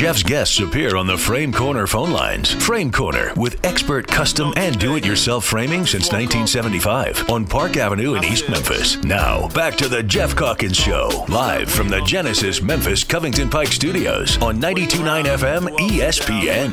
[0.00, 2.54] Geoff's guests appear on the Frame Corner phone lines.
[2.54, 8.14] Frame Corner with expert custom and do it yourself framing since 1975 on Park Avenue
[8.14, 8.96] in East Memphis.
[9.04, 14.38] Now, back to the Geoff Calkins Show, live from the Genesis Memphis Covington Pike Studios
[14.38, 16.72] on 929 FM ESPN.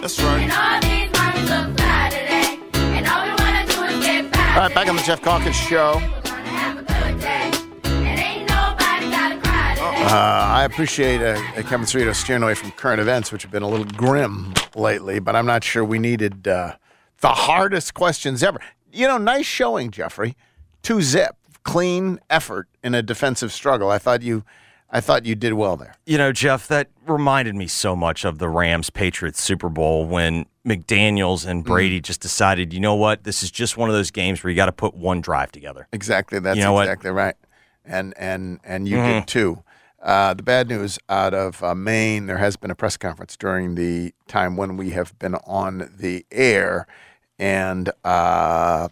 [0.00, 0.50] That's right.
[4.56, 6.00] All right, back on the Geoff Calkins Show.
[10.00, 13.84] I appreciate uh, Kevin Cerrito steering away from current events, which have been a little
[13.86, 16.74] grim lately, but I'm not sure we needed uh,
[17.20, 18.60] the hardest questions ever.
[18.92, 20.36] You know, nice showing, Jeffrey.
[20.82, 23.90] Two zip, clean effort in a defensive struggle.
[23.90, 24.44] I thought you,
[24.90, 25.94] I thought you did well there.
[26.06, 30.46] You know, Geoff, that reminded me so much of the Rams Patriots Super Bowl when
[30.66, 34.42] McDaniels and Brady just decided, you know what, this is just one of those games
[34.42, 35.86] where you got to put one drive together.
[35.92, 36.84] Exactly, that's You know what?
[36.86, 37.34] exactly right.
[37.84, 39.20] And and and you Mhm.
[39.20, 39.62] did too.
[40.00, 43.74] Uh, the bad news out of uh, Maine, there has been a press conference during
[43.74, 46.86] the time when we have been on the air,
[47.38, 48.88] and uh,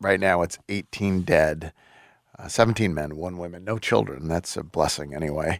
[0.00, 1.72] right now it's 18 dead,
[2.38, 4.28] uh, 17 men, one woman, no children.
[4.28, 5.58] That's a blessing anyway,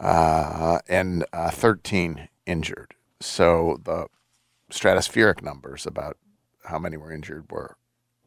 [0.00, 2.94] uh, and uh, 13 injured.
[3.20, 4.06] So the
[4.70, 6.16] stratospheric numbers about
[6.64, 7.76] how many were injured were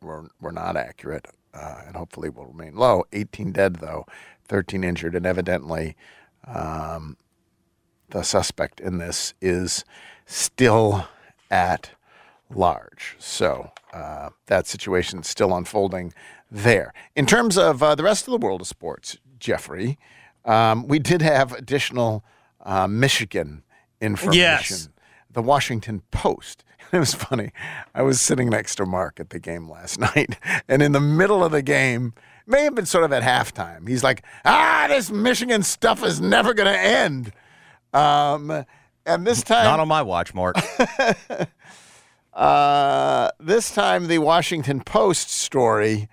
[0.01, 3.03] were, were not accurate, uh, and hopefully will remain low.
[3.13, 4.05] 18 dead though,
[4.47, 5.95] 13 injured, and evidently
[6.45, 7.17] um,
[8.09, 9.83] the suspect in this is
[10.25, 11.07] still
[11.49, 11.91] at
[12.49, 13.15] large.
[13.19, 16.13] So uh, that situation is still unfolding
[16.49, 16.93] there.
[17.15, 19.97] In terms of uh, the rest of the world of sports, Jeffrey,
[20.45, 22.23] um, we did have additional
[22.61, 23.63] uh, Michigan
[23.99, 24.39] information.
[24.39, 24.89] Yes.
[25.31, 26.63] The Washington Post.
[26.93, 27.51] It was funny.
[27.95, 30.37] I was sitting next to Mark at the game last night,
[30.67, 32.13] and in the middle of the game,
[32.45, 36.53] may have been sort of at halftime, he's like, ah, this Michigan stuff is never
[36.53, 37.31] going to end.
[37.93, 38.65] Um,
[39.05, 40.57] and this time, Not on my watch, Mark.
[42.33, 46.09] uh, this time, the Washington Post story,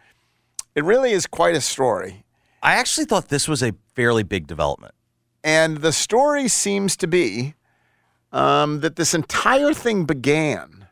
[0.75, 2.25] it really is quite a story.
[2.63, 4.95] I actually thought this was a fairly big development.
[5.45, 7.55] And the story seems to be
[8.33, 10.87] um, that this entire thing began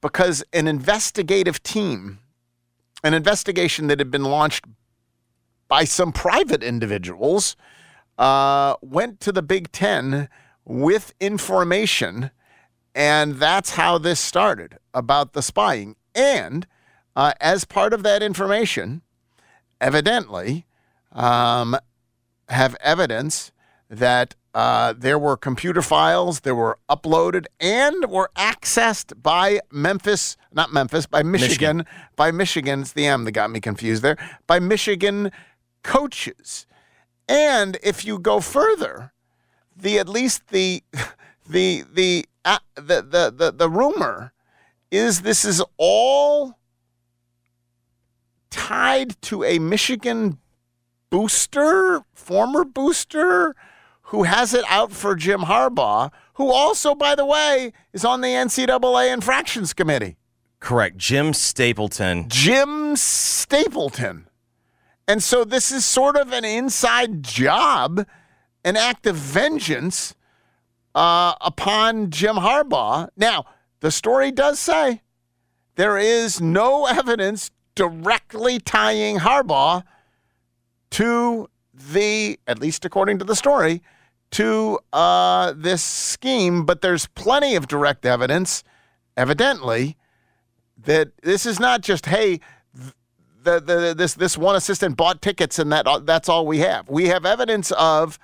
[0.00, 2.18] because an investigative team,
[3.02, 4.64] an investigation that had been launched
[5.68, 7.56] by some private individuals,
[8.18, 10.28] uh, went to the Big Ten
[10.64, 12.30] with information.
[12.94, 15.96] And that's how this started about the spying.
[16.14, 16.66] And
[17.14, 19.02] uh, as part of that information,
[19.80, 20.66] evidently,
[21.12, 21.76] um,
[22.48, 23.52] have evidence
[23.88, 30.72] that uh, there were computer files that were uploaded and were accessed by Memphis, not
[30.72, 31.84] Memphis, by Michigan,
[32.16, 32.80] by Michigan.
[32.80, 34.16] It's the M that got me confused there.
[34.46, 35.30] By Michigan
[35.82, 36.66] coaches,
[37.28, 39.12] and if you go further,
[39.76, 40.82] the at least the
[41.48, 44.32] the the uh, the, the the the rumor
[44.90, 46.58] is this is all
[48.48, 50.38] tied to a Michigan
[51.10, 53.54] booster, former booster,
[54.06, 58.28] who has it out for Jim Harbaugh, who also, by the way, is on the
[58.28, 60.16] NCAA infractions committee.
[60.60, 60.96] Correct.
[60.96, 62.28] Jim Stapleton.
[62.28, 64.28] Jim Stapleton.
[65.08, 68.06] And so this is sort of an inside job,
[68.64, 70.14] an act of vengeance
[70.94, 73.08] uh, upon Jim Harbaugh.
[73.16, 73.44] Now,
[73.80, 75.02] the story does say
[75.74, 79.82] there is no evidence directly tying Harbaugh
[80.90, 83.82] to the, at least according to the story,
[84.32, 88.64] to uh, this scheme, but there's plenty of direct evidence,
[89.16, 89.96] evidently,
[90.76, 92.40] that this is not just, hey,
[92.74, 92.92] th-
[93.44, 96.88] the, the, this, this one assistant bought tickets and that, that's all we have.
[96.88, 98.18] We have evidence of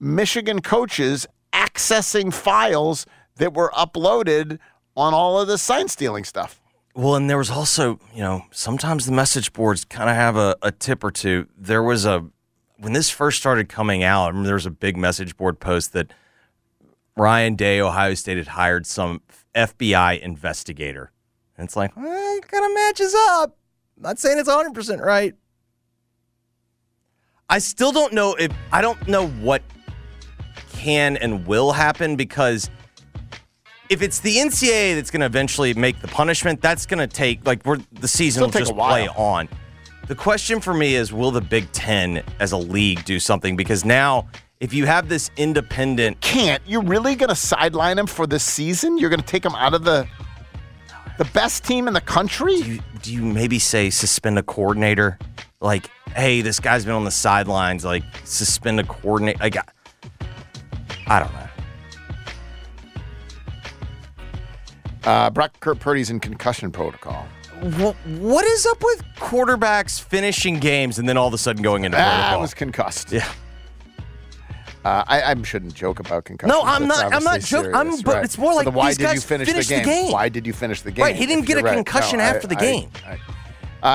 [0.00, 3.06] Michigan coaches accessing files
[3.36, 4.58] that were uploaded
[4.96, 6.60] on all of the sign stealing stuff.
[6.94, 10.56] Well, and there was also, you know, sometimes the message boards kind of have a,
[10.60, 11.46] a tip or two.
[11.56, 12.26] There was a,
[12.82, 15.92] when this first started coming out, I remember there was a big message board post
[15.92, 16.12] that
[17.16, 19.20] Ryan Day, Ohio State, had hired some
[19.54, 21.12] FBI investigator.
[21.56, 23.56] And it's like, well, it kind of matches up.
[23.96, 25.34] not saying it's 100% right.
[27.48, 29.62] I still don't know if, I don't know what
[30.70, 32.68] can and will happen because
[33.90, 37.46] if it's the NCAA that's going to eventually make the punishment, that's going to take
[37.46, 39.48] like we're the season Still will just play on.
[40.08, 43.56] The question for me is, will the Big Ten as a league do something?
[43.56, 44.28] Because now,
[44.60, 46.62] if you have this independent, Can't.
[46.66, 48.98] You're really going to sideline him for this season?
[48.98, 50.06] You're going to take him out of the
[51.18, 52.62] the best team in the country?
[52.62, 55.18] do you, do you maybe say suspend a coordinator?
[55.60, 57.84] Like, hey, this guy's been on the sidelines.
[57.84, 59.38] Like, suspend a coordinator.
[59.38, 59.62] Like, I,
[61.06, 61.38] I don't know.
[65.04, 67.26] Uh, Brock Kurt Purdy's in concussion protocol.
[67.62, 71.96] What, is up with quarterbacks finishing games and then all of a sudden going into
[71.96, 72.40] Ah, protocol?
[72.40, 73.12] was concussed.
[73.12, 73.30] Yeah.
[74.84, 76.52] Uh, I, I shouldn't joke about concussions.
[76.58, 77.72] No, I'm not- I'm not joking.
[77.72, 78.24] I'm- but right.
[78.24, 80.04] it's more like So why these did you finish finished the the game?
[80.06, 80.12] game.
[80.12, 81.04] Why did you finish the game?
[81.04, 81.74] Right, he didn't if get a right?
[81.74, 82.90] concussion No, I- after the game.
[83.06, 83.18] I,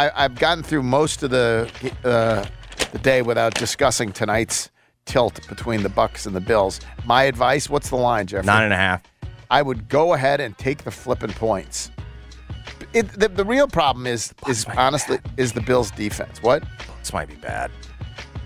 [0.05, 1.69] I, I've gotten through most of the
[2.05, 2.45] uh,
[2.93, 4.69] the day without discussing tonight's
[5.05, 6.79] tilt between the Bucks and the Bills.
[7.05, 8.45] My advice: What's the line, Jeffrey?
[8.45, 9.03] Nine and a half.
[9.51, 11.91] I would go ahead and take the flipping points.
[12.93, 16.41] It, the, the real problem is is honestly is the Bills' defense.
[16.41, 16.63] What?
[16.99, 17.71] This might be bad.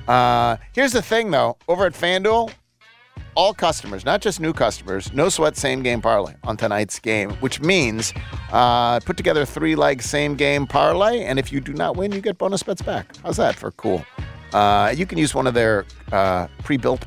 [0.08, 1.58] Uh, here's the thing, though.
[1.68, 2.52] Over at FanDuel,
[3.36, 7.62] all customers, not just new customers, no sweat same game parlay on tonight's game, which
[7.62, 8.14] means
[8.52, 12.22] uh, put together three leg same game parlay, and if you do not win, you
[12.22, 13.16] get bonus bets back.
[13.24, 14.04] How's that for cool?
[14.54, 17.06] Uh, you can use one of their uh, pre built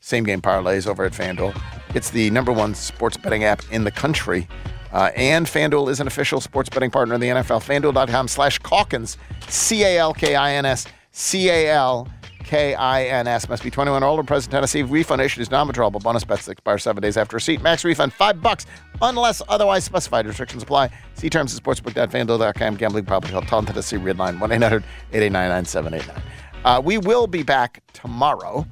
[0.00, 1.60] same game parlays over at FanDuel.
[1.94, 4.48] It's the number one sports betting app in the country.
[4.92, 7.62] Uh, and FanDuel is an official sports betting partner of the NFL.
[7.64, 9.16] FanDuel.com slash Calkins,
[9.48, 12.08] C A L K I N S, C A L
[12.44, 13.48] K I N S.
[13.48, 14.82] Must be 21 or older, present Tennessee.
[14.82, 16.02] Refund issued is non withdrawable.
[16.02, 17.62] Bonus bets expire seven days after receipt.
[17.62, 18.66] Max refund five bucks
[19.00, 20.26] unless otherwise specified.
[20.26, 20.90] Restrictions apply.
[21.14, 22.76] See terms at sportsbook.fanduel.com.
[22.76, 23.46] Gambling problem help.
[23.46, 26.22] Tell Tennessee Red Line 1 800 889 9789.
[26.64, 28.66] Uh, We will be back tomorrow.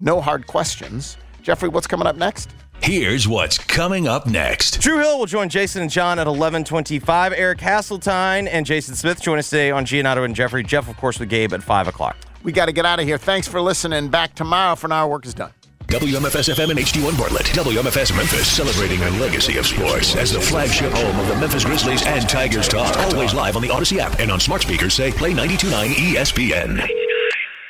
[0.00, 1.16] No hard questions.
[1.42, 2.50] Jeffrey, what's coming up next?
[2.82, 4.80] Here's what's coming up next.
[4.80, 7.32] Drew Hill will join Jason and John at 11:25.
[7.36, 10.62] Eric Hasseltine and Jason Smith join us today on Giannato and Jeffrey.
[10.62, 12.16] Jeff, of course, with Gabe at five o'clock.
[12.44, 13.18] We got to get out of here.
[13.18, 14.08] Thanks for listening.
[14.08, 14.98] Back tomorrow for now.
[15.02, 15.50] Our work is done.
[15.88, 17.46] WMFS FM and HD1 Bartlett.
[17.46, 22.04] WMFS Memphis celebrating a legacy of sports as the flagship home of the Memphis Grizzlies
[22.06, 22.96] and Tigers Talk.
[22.96, 27.05] Always live on the Odyssey app and on smart speakers say play 92.9 ESPN.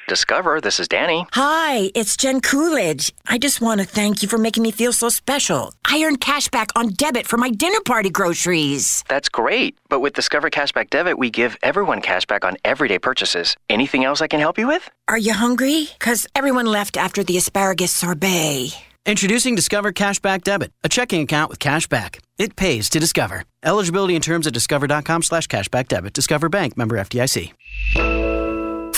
[0.08, 1.26] Discover, this is Danny.
[1.32, 3.12] Hi, it's Jen Coolidge.
[3.26, 5.72] I just want to thank you for making me feel so special.
[5.84, 9.02] I earned cash back on debit for my dinner party groceries.
[9.08, 9.76] That's great.
[9.88, 13.56] But with Discover Cashback Debit, we give everyone cash back on everyday purchases.
[13.68, 14.88] Anything else I can help you with?
[15.08, 15.88] Are you hungry?
[15.98, 18.76] Because everyone left after the asparagus sorbet.
[19.06, 22.20] Introducing Discover Cashback Debit, a checking account with cash back.
[22.38, 23.44] It pays to Discover.
[23.64, 26.12] Eligibility and terms at discover.com slash cashback debit.
[26.12, 27.52] Discover Bank, member FDIC.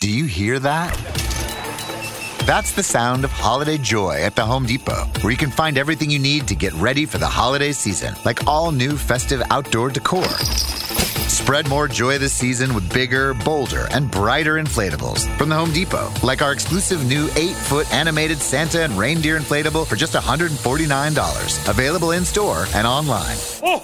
[0.00, 0.94] Do you hear that?
[2.46, 6.10] That's the sound of holiday joy at the Home Depot, where you can find everything
[6.10, 10.28] you need to get ready for the holiday season, like all new festive outdoor decor.
[11.28, 16.12] Spread more joy this season with bigger, bolder, and brighter inflatables from the Home Depot,
[16.22, 21.68] like our exclusive new 8 foot animated Santa and reindeer inflatable for just $149.
[21.68, 23.36] Available in store and online.
[23.62, 23.82] Oh,